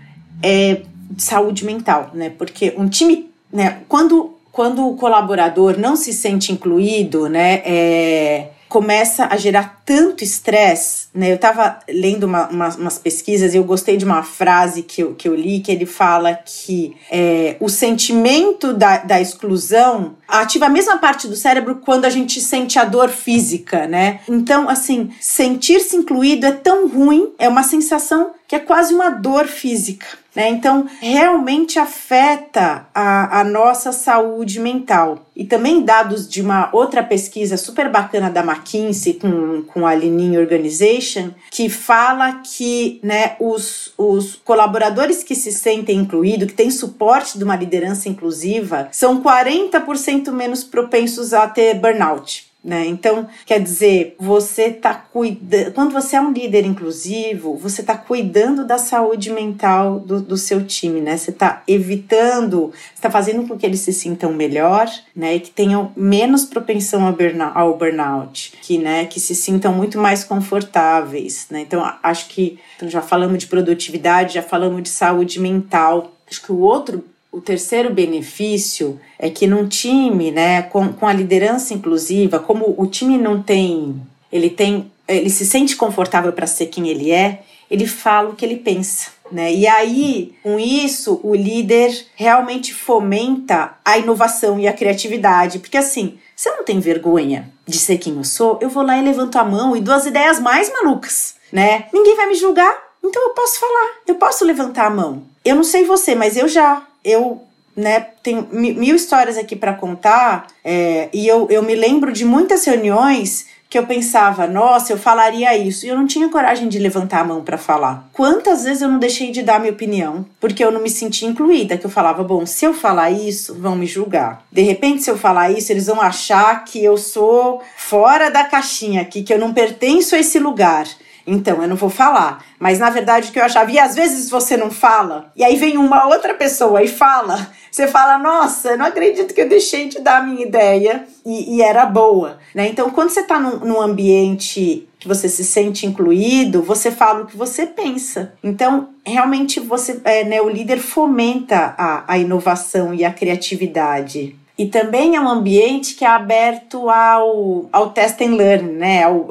é 0.41 0.81
saúde 1.17 1.63
mental, 1.63 2.11
né? 2.13 2.29
Porque 2.29 2.73
um 2.77 2.87
time, 2.87 3.29
né? 3.51 3.81
Quando 3.87 4.33
quando 4.51 4.87
o 4.87 4.95
colaborador 4.95 5.77
não 5.77 5.97
se 5.97 6.13
sente 6.13 6.51
incluído, 6.51 7.27
né? 7.27 7.61
É, 7.65 8.51
começa 8.67 9.27
a 9.29 9.37
gerar 9.37 9.81
tanto 9.85 10.23
estresse, 10.23 11.07
né? 11.13 11.31
Eu 11.31 11.35
estava 11.35 11.79
lendo 11.87 12.23
uma, 12.23 12.47
uma, 12.47 12.69
umas 12.75 12.97
pesquisas 12.97 13.53
e 13.53 13.57
eu 13.57 13.63
gostei 13.63 13.97
de 13.97 14.05
uma 14.05 14.23
frase 14.23 14.81
que 14.81 15.01
eu, 15.01 15.13
que 15.13 15.27
eu 15.27 15.35
li, 15.35 15.59
que 15.59 15.71
ele 15.71 15.85
fala 15.85 16.33
que 16.33 16.95
é, 17.11 17.55
o 17.59 17.69
sentimento 17.69 18.73
da, 18.73 18.97
da 18.97 19.21
exclusão 19.21 20.15
ativa 20.27 20.65
a 20.65 20.69
mesma 20.69 20.97
parte 20.97 21.27
do 21.27 21.35
cérebro 21.35 21.75
quando 21.75 22.05
a 22.05 22.09
gente 22.09 22.41
sente 22.41 22.79
a 22.79 22.83
dor 22.83 23.09
física, 23.09 23.87
né? 23.87 24.21
Então, 24.27 24.67
assim, 24.67 25.11
sentir-se 25.19 25.95
incluído 25.95 26.45
é 26.45 26.51
tão 26.51 26.87
ruim, 26.87 27.33
é 27.37 27.47
uma 27.47 27.63
sensação 27.63 28.31
que 28.47 28.55
é 28.55 28.59
quase 28.59 28.93
uma 28.93 29.09
dor 29.09 29.45
física. 29.47 30.05
Né? 30.35 30.49
Então, 30.49 30.85
realmente 30.99 31.79
afeta 31.79 32.87
a, 32.93 33.39
a 33.39 33.43
nossa 33.43 33.91
saúde 33.91 34.59
mental. 34.59 35.25
E 35.35 35.45
também 35.45 35.81
dados 35.81 36.27
de 36.27 36.41
uma 36.41 36.69
outra 36.73 37.03
pesquisa 37.03 37.57
super 37.57 37.89
bacana 37.89 38.29
da 38.29 38.41
McKinsey 38.41 39.13
com, 39.13 39.63
com 39.63 39.87
a 39.87 39.93
Lean 39.93 40.39
Organization, 40.39 41.31
que 41.51 41.69
fala 41.69 42.41
que 42.43 42.99
né, 43.01 43.35
os, 43.39 43.93
os 43.97 44.35
colaboradores 44.35 45.23
que 45.23 45.35
se 45.35 45.51
sentem 45.51 45.97
incluídos, 45.97 46.47
que 46.47 46.53
têm 46.53 46.71
suporte 46.71 47.37
de 47.37 47.43
uma 47.43 47.55
liderança 47.55 48.09
inclusiva, 48.09 48.89
são 48.91 49.21
40% 49.21 50.31
menos 50.31 50.63
propensos 50.63 51.33
a 51.33 51.47
ter 51.47 51.75
burnout. 51.75 52.54
Né? 52.65 52.87
Então, 52.87 53.27
quer 53.45 53.61
dizer, 53.61 54.15
você 54.19 54.63
está 54.63 54.91
cuidando. 54.91 55.71
Quando 55.73 55.93
você 55.93 56.15
é 56.15 56.21
um 56.21 56.31
líder 56.31 56.65
inclusivo, 56.65 57.55
você 57.55 57.81
está 57.81 57.95
cuidando 57.95 58.65
da 58.65 58.79
saúde 58.79 59.31
mental 59.31 59.99
do, 59.99 60.19
do 60.19 60.35
seu 60.35 60.65
time, 60.65 60.99
né? 60.99 61.15
Você 61.15 61.29
está 61.29 61.61
evitando, 61.67 62.73
está 62.95 63.11
fazendo 63.11 63.47
com 63.47 63.55
que 63.55 63.67
eles 63.67 63.81
se 63.81 63.93
sintam 63.93 64.33
melhor, 64.33 64.89
né? 65.15 65.35
E 65.35 65.41
que 65.41 65.51
tenham 65.51 65.91
menos 65.95 66.43
propensão 66.43 67.05
ao 67.05 67.13
burnout, 67.13 67.51
ao 67.55 67.77
burnout 67.77 68.53
que, 68.63 68.79
né, 68.79 69.05
que 69.05 69.19
se 69.19 69.35
sintam 69.35 69.71
muito 69.71 69.99
mais 69.99 70.23
confortáveis, 70.23 71.45
né? 71.51 71.61
Então, 71.61 71.87
acho 72.01 72.29
que 72.29 72.57
então 72.75 72.89
já 72.89 73.01
falamos 73.03 73.37
de 73.37 73.45
produtividade, 73.45 74.33
já 74.33 74.41
falamos 74.41 74.81
de 74.81 74.89
saúde 74.89 75.39
mental. 75.39 76.13
Acho 76.27 76.41
que 76.41 76.51
o 76.51 76.57
outro 76.57 77.05
o 77.35 77.41
terceiro 77.41 77.93
benefício 77.93 78.97
é 79.19 79.29
que 79.29 79.45
num 79.45 79.67
time, 79.67 80.31
né, 80.31 80.61
com, 80.61 80.93
com 80.93 81.05
a 81.05 81.11
liderança 81.11 81.73
inclusiva, 81.73 82.39
como 82.39 82.73
o 82.77 82.87
time 82.87 83.17
não 83.17 83.43
tem, 83.43 84.01
ele 84.31 84.49
tem, 84.49 84.89
ele 85.05 85.29
se 85.29 85.45
sente 85.45 85.75
confortável 85.75 86.31
para 86.31 86.47
ser 86.47 86.67
quem 86.67 86.87
ele 86.87 87.11
é, 87.11 87.41
ele 87.69 87.85
fala 87.85 88.29
o 88.29 88.35
que 88.35 88.45
ele 88.45 88.55
pensa. 88.55 89.11
Né? 89.29 89.53
E 89.53 89.67
aí, 89.67 90.33
com 90.41 90.57
isso, 90.57 91.19
o 91.23 91.35
líder 91.35 92.05
realmente 92.15 92.73
fomenta 92.73 93.75
a 93.83 93.97
inovação 93.97 94.57
e 94.57 94.65
a 94.65 94.73
criatividade. 94.73 95.59
Porque 95.59 95.77
assim, 95.77 96.17
se 96.37 96.47
eu 96.47 96.55
não 96.55 96.63
tenho 96.63 96.79
vergonha 96.79 97.51
de 97.67 97.77
ser 97.77 97.97
quem 97.97 98.15
eu 98.15 98.23
sou, 98.23 98.57
eu 98.61 98.69
vou 98.69 98.83
lá 98.83 98.97
e 98.97 99.03
levanto 99.03 99.35
a 99.35 99.43
mão 99.43 99.75
e 99.75 99.81
dou 99.81 99.93
as 99.93 100.05
ideias 100.05 100.39
mais 100.39 100.71
malucas, 100.71 101.35
né? 101.51 101.87
Ninguém 101.91 102.15
vai 102.15 102.27
me 102.27 102.35
julgar, 102.35 102.73
então 103.03 103.21
eu 103.23 103.33
posso 103.33 103.59
falar, 103.59 103.95
eu 104.07 104.15
posso 104.15 104.45
levantar 104.45 104.85
a 104.85 104.89
mão. 104.89 105.23
Eu 105.43 105.55
não 105.55 105.63
sei 105.63 105.83
você, 105.83 106.15
mas 106.15 106.37
eu 106.37 106.47
já 106.47 106.85
eu 107.05 107.41
né, 107.75 108.07
tenho 108.23 108.47
mil 108.51 108.95
histórias 108.95 109.37
aqui 109.37 109.55
para 109.55 109.73
contar 109.73 110.47
é, 110.63 111.09
e 111.13 111.27
eu, 111.27 111.47
eu 111.49 111.61
me 111.61 111.75
lembro 111.75 112.11
de 112.11 112.25
muitas 112.25 112.65
reuniões 112.65 113.45
que 113.67 113.79
eu 113.79 113.85
pensava, 113.85 114.47
nossa, 114.47 114.93
eu 114.93 114.97
falaria 114.97 115.57
isso, 115.57 115.85
e 115.85 115.89
eu 115.89 115.97
não 115.97 116.07
tinha 116.07 116.29
coragem 116.29 116.69
de 116.69 116.79
levantar 116.79 117.21
a 117.21 117.23
mão 117.25 117.43
para 117.43 117.57
falar. 117.57 118.07
Quantas 118.13 118.63
vezes 118.63 118.81
eu 118.81 118.87
não 118.87 118.99
deixei 118.99 119.31
de 119.31 119.41
dar 119.41 119.59
minha 119.59 119.73
opinião 119.73 120.25
porque 120.39 120.63
eu 120.63 120.71
não 120.71 120.81
me 120.81 120.89
sentia 120.89 121.27
incluída? 121.27 121.77
Que 121.77 121.85
eu 121.85 121.89
falava, 121.89 122.23
bom, 122.23 122.45
se 122.45 122.63
eu 122.63 122.73
falar 122.73 123.11
isso, 123.11 123.55
vão 123.55 123.75
me 123.75 123.85
julgar. 123.85 124.45
De 124.49 124.61
repente, 124.61 125.03
se 125.03 125.11
eu 125.11 125.17
falar 125.17 125.51
isso, 125.51 125.73
eles 125.73 125.87
vão 125.87 125.99
achar 125.99 126.63
que 126.63 126.81
eu 126.81 126.95
sou 126.95 127.61
fora 127.75 128.29
da 128.29 128.45
caixinha 128.45 129.01
aqui, 129.01 129.23
que 129.23 129.33
eu 129.33 129.39
não 129.39 129.53
pertenço 129.53 130.15
a 130.15 130.19
esse 130.19 130.39
lugar. 130.39 130.87
Então, 131.25 131.61
eu 131.61 131.67
não 131.67 131.75
vou 131.75 131.89
falar. 131.89 132.43
Mas 132.59 132.79
na 132.79 132.89
verdade 132.89 133.29
o 133.29 133.31
que 133.31 133.39
eu 133.39 133.43
achava, 133.43 133.71
e 133.71 133.79
às 133.79 133.95
vezes 133.95 134.29
você 134.29 134.55
não 134.55 134.71
fala, 134.71 135.31
e 135.35 135.43
aí 135.43 135.55
vem 135.55 135.77
uma 135.77 136.07
outra 136.07 136.33
pessoa 136.33 136.83
e 136.83 136.87
fala, 136.87 137.49
você 137.71 137.87
fala, 137.87 138.17
nossa, 138.17 138.69
eu 138.69 138.77
não 138.77 138.85
acredito 138.85 139.33
que 139.33 139.41
eu 139.41 139.49
deixei 139.49 139.87
de 139.87 139.99
dar 139.99 140.17
a 140.17 140.23
minha 140.23 140.45
ideia 140.45 141.05
e, 141.25 141.57
e 141.57 141.61
era 141.61 141.85
boa. 141.85 142.37
Né? 142.53 142.69
Então, 142.69 142.89
quando 142.89 143.09
você 143.09 143.21
está 143.21 143.39
num, 143.39 143.59
num 143.59 143.81
ambiente 143.81 144.87
que 144.99 145.07
você 145.07 145.27
se 145.29 145.43
sente 145.43 145.85
incluído, 145.85 146.61
você 146.61 146.89
fala 146.89 147.23
o 147.23 147.25
que 147.25 147.37
você 147.37 147.65
pensa. 147.65 148.33
Então, 148.43 148.89
realmente 149.05 149.59
você, 149.59 149.99
é, 150.03 150.23
né, 150.23 150.41
o 150.41 150.49
líder 150.49 150.79
fomenta 150.79 151.75
a, 151.77 152.03
a 152.07 152.17
inovação 152.17 152.93
e 152.93 153.03
a 153.03 153.11
criatividade. 153.11 154.35
E 154.57 154.65
também 154.67 155.15
é 155.15 155.21
um 155.21 155.27
ambiente 155.27 155.95
que 155.95 156.05
é 156.05 156.07
aberto 156.07 156.89
ao, 156.89 157.67
ao 157.73 157.89
test 157.89 158.21
and 158.21 158.35
learn, 158.35 158.71
né? 158.71 159.03
Ao, 159.03 159.27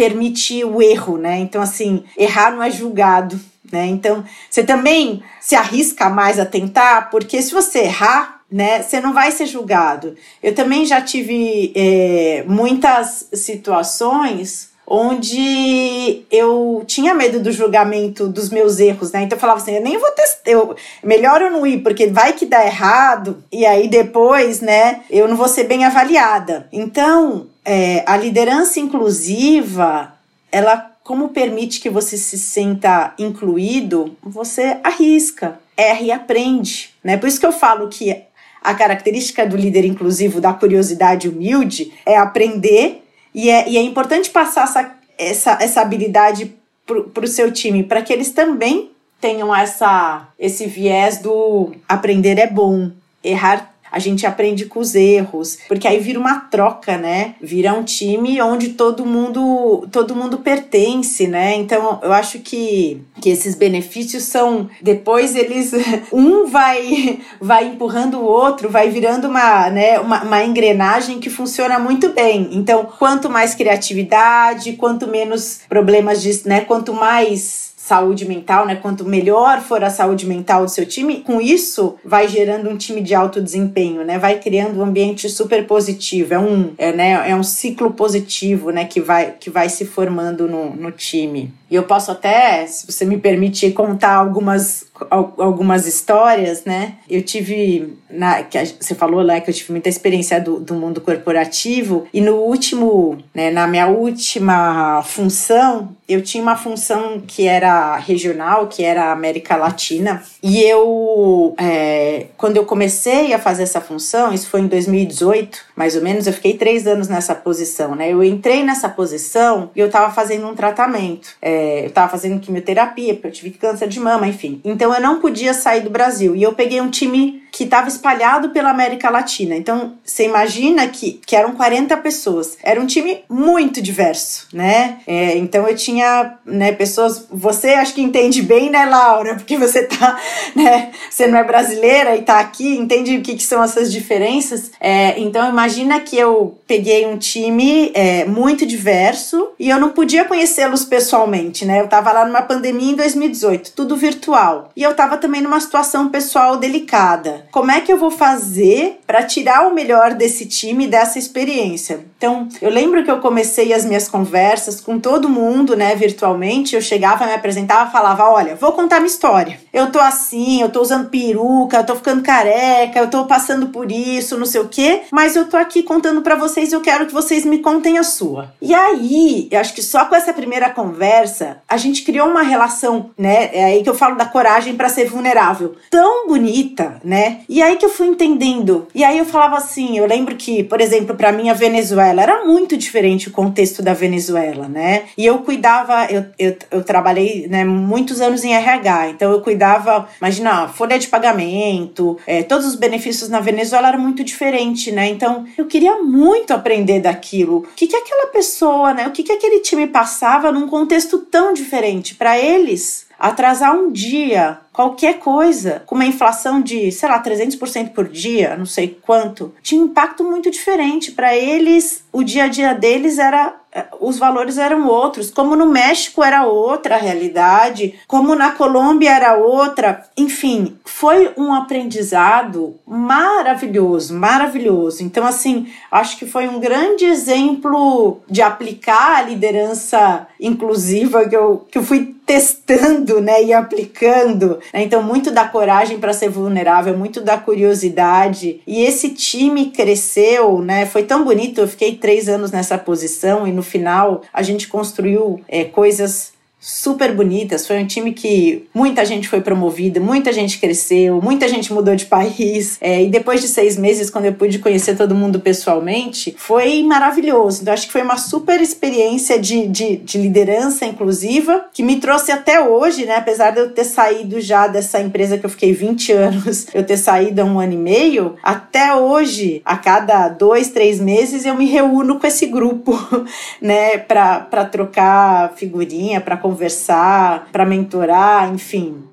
permite 0.00 0.64
o 0.64 0.80
erro, 0.80 1.18
né? 1.18 1.40
Então, 1.40 1.60
assim, 1.60 2.04
errar 2.16 2.52
não 2.52 2.62
é 2.62 2.70
julgado, 2.70 3.38
né? 3.70 3.84
Então, 3.84 4.24
você 4.48 4.64
também 4.64 5.22
se 5.42 5.54
arrisca 5.54 6.08
mais 6.08 6.38
a 6.40 6.46
tentar, 6.46 7.10
porque 7.10 7.42
se 7.42 7.52
você 7.52 7.80
errar, 7.80 8.40
né, 8.50 8.80
você 8.80 8.98
não 8.98 9.12
vai 9.12 9.30
ser 9.30 9.44
julgado. 9.44 10.16
Eu 10.42 10.54
também 10.54 10.86
já 10.86 11.02
tive 11.02 11.70
é, 11.76 12.44
muitas 12.48 13.28
situações 13.34 14.70
onde 14.86 16.22
eu 16.30 16.82
tinha 16.86 17.12
medo 17.12 17.38
do 17.38 17.52
julgamento 17.52 18.26
dos 18.26 18.48
meus 18.48 18.80
erros, 18.80 19.12
né? 19.12 19.24
Então 19.24 19.36
eu 19.36 19.40
falava 19.40 19.60
assim, 19.60 19.76
eu 19.76 19.82
nem 19.82 19.98
vou 19.98 20.10
testar, 20.12 20.50
eu, 20.50 20.74
melhor 21.04 21.42
eu 21.42 21.50
não 21.50 21.66
ir, 21.66 21.82
porque 21.82 22.06
vai 22.06 22.32
que 22.32 22.46
dá 22.46 22.64
errado, 22.64 23.44
e 23.52 23.66
aí 23.66 23.86
depois, 23.86 24.62
né, 24.62 25.02
eu 25.10 25.28
não 25.28 25.36
vou 25.36 25.46
ser 25.46 25.64
bem 25.64 25.84
avaliada. 25.84 26.66
Então, 26.72 27.49
é, 27.64 28.04
a 28.06 28.16
liderança 28.16 28.80
inclusiva, 28.80 30.14
ela 30.50 30.90
como 31.02 31.30
permite 31.30 31.80
que 31.80 31.90
você 31.90 32.16
se 32.16 32.38
sinta 32.38 33.14
incluído, 33.18 34.16
você 34.22 34.78
arrisca, 34.84 35.58
erra 35.76 36.02
e 36.02 36.12
aprende, 36.12 36.94
né? 37.02 37.16
Por 37.16 37.28
isso 37.28 37.40
que 37.40 37.46
eu 37.46 37.52
falo 37.52 37.88
que 37.88 38.14
a 38.62 38.74
característica 38.74 39.46
do 39.46 39.56
líder 39.56 39.84
inclusivo, 39.84 40.40
da 40.40 40.52
curiosidade 40.52 41.28
humilde, 41.28 41.92
é 42.04 42.16
aprender 42.16 43.02
e 43.34 43.48
é, 43.48 43.68
e 43.68 43.76
é 43.76 43.82
importante 43.82 44.30
passar 44.30 44.64
essa, 44.64 44.94
essa, 45.18 45.58
essa 45.60 45.80
habilidade 45.80 46.54
para 46.86 47.24
o 47.24 47.28
seu 47.28 47.50
time, 47.52 47.82
para 47.82 48.02
que 48.02 48.12
eles 48.12 48.30
também 48.30 48.90
tenham 49.20 49.54
essa, 49.54 50.28
esse 50.38 50.66
viés 50.66 51.18
do 51.18 51.72
aprender 51.88 52.38
é 52.38 52.46
bom, 52.46 52.90
errar 53.22 53.72
a 53.90 53.98
gente 53.98 54.26
aprende 54.26 54.66
com 54.66 54.80
os 54.80 54.94
erros, 54.94 55.58
porque 55.68 55.86
aí 55.86 55.98
vira 55.98 56.18
uma 56.18 56.40
troca, 56.40 56.96
né? 56.96 57.34
Vira 57.40 57.72
um 57.72 57.82
time 57.82 58.40
onde 58.40 58.70
todo 58.70 59.04
mundo 59.04 59.86
todo 59.90 60.14
mundo 60.14 60.38
pertence, 60.38 61.26
né? 61.26 61.54
Então 61.54 62.00
eu 62.02 62.12
acho 62.12 62.38
que, 62.40 63.00
que 63.20 63.30
esses 63.30 63.54
benefícios 63.54 64.24
são 64.24 64.68
depois 64.80 65.34
eles 65.34 65.72
um 66.12 66.46
vai 66.46 67.20
vai 67.40 67.66
empurrando 67.66 68.18
o 68.18 68.24
outro, 68.24 68.68
vai 68.68 68.90
virando 68.90 69.28
uma, 69.28 69.70
né, 69.70 69.98
uma, 69.98 70.22
uma 70.22 70.44
engrenagem 70.44 71.18
que 71.18 71.30
funciona 71.30 71.78
muito 71.78 72.10
bem. 72.10 72.48
Então, 72.52 72.88
quanto 72.98 73.30
mais 73.30 73.54
criatividade, 73.54 74.74
quanto 74.74 75.06
menos 75.06 75.60
problemas 75.68 76.22
de, 76.22 76.46
né, 76.48 76.60
quanto 76.62 76.92
mais 76.92 77.69
saúde 77.90 78.24
mental, 78.24 78.66
né? 78.66 78.76
Quanto 78.76 79.04
melhor 79.04 79.60
for 79.60 79.82
a 79.82 79.90
saúde 79.90 80.24
mental 80.24 80.64
do 80.64 80.70
seu 80.70 80.86
time, 80.86 81.22
com 81.22 81.40
isso 81.40 81.96
vai 82.04 82.28
gerando 82.28 82.70
um 82.70 82.76
time 82.76 83.00
de 83.00 83.16
alto 83.16 83.42
desempenho, 83.42 84.04
né? 84.04 84.16
Vai 84.16 84.38
criando 84.38 84.78
um 84.78 84.84
ambiente 84.84 85.28
super 85.28 85.66
positivo. 85.66 86.32
É 86.32 86.38
um, 86.38 86.72
é, 86.78 86.92
né, 86.92 87.28
é 87.28 87.34
um 87.34 87.42
ciclo 87.42 87.92
positivo, 87.92 88.70
né? 88.70 88.84
Que 88.84 89.00
vai, 89.00 89.34
que 89.40 89.50
vai 89.50 89.68
se 89.68 89.84
formando 89.84 90.46
no, 90.46 90.70
no 90.76 90.92
time. 90.92 91.52
E 91.70 91.74
eu 91.76 91.84
posso 91.84 92.10
até, 92.10 92.66
se 92.66 92.90
você 92.90 93.04
me 93.04 93.16
permitir, 93.16 93.72
contar 93.72 94.14
algumas, 94.14 94.86
algumas 95.08 95.86
histórias, 95.86 96.64
né? 96.64 96.94
Eu 97.08 97.22
tive, 97.22 97.96
na, 98.10 98.42
que 98.42 98.58
você 98.80 98.92
falou 98.92 99.22
lá 99.22 99.40
que 99.40 99.50
eu 99.50 99.54
tive 99.54 99.70
muita 99.70 99.88
experiência 99.88 100.40
do, 100.40 100.58
do 100.58 100.74
mundo 100.74 101.00
corporativo, 101.00 102.08
e 102.12 102.20
no 102.20 102.34
último, 102.36 103.18
né, 103.32 103.52
na 103.52 103.68
minha 103.68 103.86
última 103.86 105.00
função, 105.04 105.94
eu 106.12 106.22
tinha 106.22 106.42
uma 106.42 106.56
função 106.56 107.20
que 107.26 107.46
era 107.46 107.96
regional, 107.96 108.66
que 108.66 108.82
era 108.82 109.12
América 109.12 109.56
Latina, 109.56 110.22
e 110.42 110.62
eu, 110.62 111.54
é, 111.58 112.26
quando 112.36 112.56
eu 112.56 112.64
comecei 112.64 113.32
a 113.32 113.38
fazer 113.38 113.62
essa 113.62 113.80
função, 113.80 114.32
isso 114.32 114.48
foi 114.48 114.60
em 114.60 114.66
2018, 114.66 115.58
mais 115.76 115.94
ou 115.94 116.02
menos, 116.02 116.26
eu 116.26 116.32
fiquei 116.32 116.54
três 116.54 116.86
anos 116.86 117.08
nessa 117.08 117.34
posição, 117.34 117.94
né? 117.94 118.12
Eu 118.12 118.22
entrei 118.24 118.64
nessa 118.64 118.88
posição 118.88 119.70
e 119.74 119.80
eu 119.80 119.86
estava 119.86 120.12
fazendo 120.12 120.46
um 120.46 120.54
tratamento. 120.54 121.30
É, 121.40 121.82
eu 121.82 121.88
estava 121.88 122.10
fazendo 122.10 122.40
quimioterapia, 122.40 123.14
porque 123.14 123.28
eu 123.28 123.32
tive 123.32 123.50
câncer 123.50 123.88
de 123.88 124.00
mama, 124.00 124.26
enfim. 124.26 124.60
Então 124.64 124.92
eu 124.92 125.00
não 125.00 125.20
podia 125.20 125.54
sair 125.54 125.82
do 125.82 125.90
Brasil. 125.90 126.34
E 126.34 126.42
eu 126.42 126.52
peguei 126.52 126.80
um 126.80 126.90
time 126.90 127.39
que 127.50 127.64
estava 127.64 127.88
espalhado 127.88 128.50
pela 128.50 128.70
América 128.70 129.10
Latina. 129.10 129.56
Então, 129.56 129.94
você 130.04 130.24
imagina 130.24 130.86
que, 130.88 131.20
que 131.24 131.36
eram 131.36 131.52
40 131.52 131.96
pessoas. 131.98 132.56
Era 132.62 132.80
um 132.80 132.86
time 132.86 133.24
muito 133.28 133.82
diverso, 133.82 134.48
né? 134.52 134.98
É, 135.06 135.36
então, 135.36 135.66
eu 135.66 135.74
tinha 135.74 136.38
né, 136.44 136.72
pessoas... 136.72 137.26
Você 137.30 137.70
acho 137.70 137.94
que 137.94 138.02
entende 138.02 138.42
bem, 138.42 138.70
né, 138.70 138.84
Laura? 138.84 139.34
Porque 139.34 139.56
você 139.56 139.84
tá, 139.84 140.18
né? 140.54 140.90
Você 141.10 141.26
não 141.26 141.38
é 141.38 141.44
brasileira 141.44 142.16
e 142.16 142.22
tá 142.22 142.38
aqui, 142.38 142.76
entende 142.76 143.16
o 143.16 143.22
que, 143.22 143.34
que 143.34 143.42
são 143.42 143.62
essas 143.62 143.92
diferenças. 143.92 144.70
É, 144.80 145.18
então, 145.18 145.48
imagina 145.48 146.00
que 146.00 146.16
eu 146.16 146.58
peguei 146.66 147.06
um 147.06 147.18
time 147.18 147.90
é, 147.94 148.24
muito 148.24 148.64
diverso 148.64 149.50
e 149.58 149.68
eu 149.68 149.78
não 149.78 149.90
podia 149.90 150.24
conhecê-los 150.24 150.84
pessoalmente, 150.84 151.64
né? 151.64 151.80
Eu 151.80 151.88
tava 151.88 152.12
lá 152.12 152.24
numa 152.24 152.42
pandemia 152.42 152.92
em 152.92 152.96
2018, 152.96 153.72
tudo 153.72 153.96
virtual. 153.96 154.70
E 154.76 154.82
eu 154.82 154.94
tava 154.94 155.16
também 155.16 155.40
numa 155.40 155.60
situação 155.60 156.08
pessoal 156.08 156.56
delicada. 156.56 157.39
Como 157.50 157.70
é 157.70 157.80
que 157.80 157.92
eu 157.92 157.98
vou 157.98 158.10
fazer 158.10 159.00
para 159.06 159.24
tirar 159.24 159.66
o 159.66 159.74
melhor 159.74 160.14
desse 160.14 160.46
time 160.46 160.86
dessa 160.86 161.18
experiência? 161.18 162.09
Então, 162.20 162.46
eu 162.60 162.68
lembro 162.68 163.02
que 163.02 163.10
eu 163.10 163.18
comecei 163.18 163.72
as 163.72 163.86
minhas 163.86 164.06
conversas 164.06 164.78
com 164.78 165.00
todo 165.00 165.26
mundo, 165.26 165.74
né, 165.74 165.94
virtualmente. 165.94 166.74
Eu 166.76 166.82
chegava, 166.82 167.24
me 167.24 167.32
apresentava, 167.32 167.90
falava: 167.90 168.28
"Olha, 168.28 168.54
vou 168.54 168.72
contar 168.72 168.96
minha 168.96 169.06
história. 169.06 169.58
Eu 169.72 169.90
tô 169.90 169.98
assim, 169.98 170.60
eu 170.60 170.68
tô 170.68 170.82
usando 170.82 171.08
peruca, 171.08 171.78
eu 171.78 171.86
tô 171.86 171.96
ficando 171.96 172.22
careca, 172.22 172.98
eu 172.98 173.08
tô 173.08 173.24
passando 173.24 173.68
por 173.68 173.90
isso, 173.90 174.36
não 174.36 174.44
sei 174.44 174.60
o 174.60 174.68
quê, 174.68 175.00
mas 175.10 175.34
eu 175.34 175.48
tô 175.48 175.56
aqui 175.56 175.82
contando 175.82 176.20
para 176.20 176.34
vocês, 176.34 176.74
eu 176.74 176.82
quero 176.82 177.06
que 177.06 177.12
vocês 177.14 177.46
me 177.46 177.60
contem 177.60 177.96
a 177.96 178.02
sua". 178.02 178.52
E 178.60 178.74
aí, 178.74 179.48
eu 179.50 179.58
acho 179.58 179.72
que 179.72 179.80
só 179.82 180.04
com 180.04 180.14
essa 180.14 180.34
primeira 180.34 180.68
conversa, 180.68 181.62
a 181.66 181.78
gente 181.78 182.02
criou 182.02 182.28
uma 182.28 182.42
relação, 182.42 183.12
né? 183.16 183.48
É 183.50 183.64
aí 183.64 183.82
que 183.82 183.88
eu 183.88 183.94
falo 183.94 184.16
da 184.16 184.26
coragem 184.26 184.76
para 184.76 184.90
ser 184.90 185.06
vulnerável, 185.06 185.74
tão 185.88 186.28
bonita, 186.28 187.00
né? 187.02 187.40
E 187.48 187.62
aí 187.62 187.76
que 187.76 187.86
eu 187.86 187.90
fui 187.90 188.08
entendendo. 188.08 188.88
E 188.94 189.02
aí 189.02 189.16
eu 189.16 189.24
falava 189.24 189.56
assim, 189.56 189.96
eu 189.96 190.06
lembro 190.06 190.36
que, 190.36 190.62
por 190.62 190.82
exemplo, 190.82 191.16
para 191.16 191.32
mim 191.32 191.48
a 191.48 191.54
Venezuela 191.54 192.09
era 192.18 192.44
muito 192.44 192.76
diferente 192.76 193.28
o 193.28 193.32
contexto 193.32 193.82
da 193.82 193.92
Venezuela, 193.92 194.68
né? 194.68 195.04
E 195.16 195.26
eu 195.26 195.38
cuidava, 195.38 196.06
eu, 196.06 196.24
eu, 196.38 196.56
eu 196.70 196.84
trabalhei 196.84 197.46
né, 197.48 197.64
muitos 197.64 198.20
anos 198.20 198.44
em 198.44 198.54
RH, 198.54 199.10
então 199.10 199.30
eu 199.30 199.40
cuidava, 199.40 200.08
imagina, 200.20 200.68
folha 200.68 200.98
de 200.98 201.08
pagamento, 201.08 202.18
é, 202.26 202.42
todos 202.42 202.66
os 202.66 202.74
benefícios 202.74 203.28
na 203.28 203.40
Venezuela 203.40 203.88
era 203.88 203.98
muito 203.98 204.24
diferente, 204.24 204.90
né? 204.90 205.08
Então 205.08 205.44
eu 205.58 205.66
queria 205.66 206.02
muito 206.02 206.52
aprender 206.52 207.00
daquilo. 207.00 207.58
O 207.58 207.74
que 207.76 207.86
que 207.86 207.96
aquela 207.96 208.28
pessoa, 208.28 208.94
né? 208.94 209.06
O 209.06 209.10
que 209.10 209.22
que 209.22 209.32
aquele 209.32 209.60
time 209.60 209.86
passava 209.86 210.52
num 210.52 210.68
contexto 210.68 211.18
tão 211.18 211.52
diferente 211.52 212.14
para 212.14 212.38
eles? 212.38 213.08
Atrasar 213.18 213.76
um 213.76 213.92
dia 213.92 214.58
qualquer 214.80 215.18
coisa, 215.18 215.82
com 215.84 215.94
uma 215.94 216.06
inflação 216.06 216.62
de, 216.62 216.90
sei 216.90 217.06
lá, 217.06 217.22
300% 217.22 217.90
por 217.90 218.08
dia, 218.08 218.56
não 218.56 218.64
sei 218.64 218.98
quanto, 219.02 219.54
tinha 219.62 219.82
um 219.82 219.84
impacto 219.84 220.24
muito 220.24 220.50
diferente. 220.50 221.12
Para 221.12 221.36
eles, 221.36 222.02
o 222.10 222.22
dia 222.22 222.44
a 222.44 222.48
dia 222.48 222.72
deles 222.72 223.18
era. 223.18 223.56
Eh, 223.72 223.86
os 224.00 224.18
valores 224.18 224.56
eram 224.58 224.88
outros, 224.88 225.30
como 225.30 225.54
no 225.54 225.66
México 225.66 226.24
era 226.24 226.46
outra 226.46 226.96
realidade, 226.96 227.94
como 228.08 228.34
na 228.34 228.52
Colômbia 228.52 229.10
era 229.10 229.36
outra. 229.36 230.02
Enfim, 230.16 230.78
foi 230.84 231.30
um 231.36 231.52
aprendizado 231.52 232.74
maravilhoso, 232.86 234.14
maravilhoso. 234.14 235.04
Então, 235.04 235.26
assim, 235.26 235.68
acho 235.90 236.16
que 236.16 236.26
foi 236.26 236.48
um 236.48 236.58
grande 236.58 237.04
exemplo 237.04 238.20
de 238.28 238.40
aplicar 238.40 239.18
a 239.18 239.22
liderança 239.22 240.26
inclusiva 240.40 241.28
que 241.28 241.36
eu, 241.36 241.66
que 241.70 241.78
eu 241.78 241.84
fui 241.84 242.16
testando 242.30 243.20
né, 243.20 243.42
e 243.42 243.52
aplicando? 243.52 244.60
Então, 244.72 245.02
muito 245.02 245.30
da 245.30 245.46
coragem 245.46 245.98
para 245.98 246.12
ser 246.12 246.28
vulnerável, 246.28 246.96
muito 246.96 247.20
da 247.20 247.36
curiosidade. 247.36 248.60
E 248.66 248.82
esse 248.82 249.10
time 249.10 249.70
cresceu, 249.70 250.60
né? 250.60 250.86
Foi 250.86 251.02
tão 251.02 251.24
bonito. 251.24 251.60
Eu 251.60 251.68
fiquei 251.68 251.96
três 251.96 252.28
anos 252.28 252.50
nessa 252.50 252.78
posição 252.78 253.46
e 253.46 253.52
no 253.52 253.62
final 253.62 254.22
a 254.32 254.42
gente 254.42 254.68
construiu 254.68 255.40
é, 255.48 255.64
coisas 255.64 256.32
super 256.60 257.14
bonitas. 257.14 257.66
Foi 257.66 257.82
um 257.82 257.86
time 257.86 258.12
que 258.12 258.66
muita 258.74 259.04
gente 259.06 259.26
foi 259.26 259.40
promovida, 259.40 259.98
muita 259.98 260.30
gente 260.30 260.58
cresceu, 260.58 261.20
muita 261.22 261.48
gente 261.48 261.72
mudou 261.72 261.96
de 261.96 262.04
país. 262.10 262.76
É, 262.80 263.02
e 263.02 263.08
depois 263.08 263.40
de 263.40 263.48
seis 263.48 263.78
meses, 263.78 264.10
quando 264.10 264.26
eu 264.26 264.34
pude 264.34 264.58
conhecer 264.58 264.96
todo 264.96 265.14
mundo 265.14 265.40
pessoalmente, 265.40 266.34
foi 266.36 266.82
maravilhoso. 266.82 267.62
Então, 267.62 267.72
acho 267.72 267.86
que 267.86 267.92
foi 267.92 268.02
uma 268.02 268.18
super 268.18 268.60
experiência 268.60 269.38
de, 269.38 269.66
de, 269.66 269.96
de 269.96 270.18
liderança 270.18 270.84
inclusiva 270.84 271.66
que 271.72 271.82
me 271.82 271.96
trouxe 271.96 272.30
até 272.30 272.60
hoje, 272.60 273.06
né? 273.06 273.16
Apesar 273.16 273.52
de 273.52 273.60
eu 273.60 273.70
ter 273.70 273.84
saído 273.84 274.40
já 274.40 274.66
dessa 274.66 275.00
empresa 275.00 275.38
que 275.38 275.46
eu 275.46 275.50
fiquei 275.50 275.72
20 275.72 276.12
anos, 276.12 276.66
eu 276.74 276.84
ter 276.84 276.98
saído 276.98 277.40
há 277.40 277.44
um 277.44 277.58
ano 277.58 277.72
e 277.72 277.76
meio, 277.76 278.34
até 278.42 278.94
hoje, 278.94 279.62
a 279.64 279.76
cada 279.78 280.28
dois, 280.28 280.68
três 280.68 281.00
meses, 281.00 281.46
eu 281.46 281.54
me 281.54 281.64
reúno 281.64 282.18
com 282.18 282.26
esse 282.26 282.46
grupo, 282.46 282.92
né? 283.62 283.96
Para 283.96 284.64
trocar 284.64 285.54
figurinha, 285.56 286.20
para 286.20 286.36
conversar, 286.50 287.48
para 287.52 287.64
mentorar, 287.64 288.52
enfim. 288.52 289.10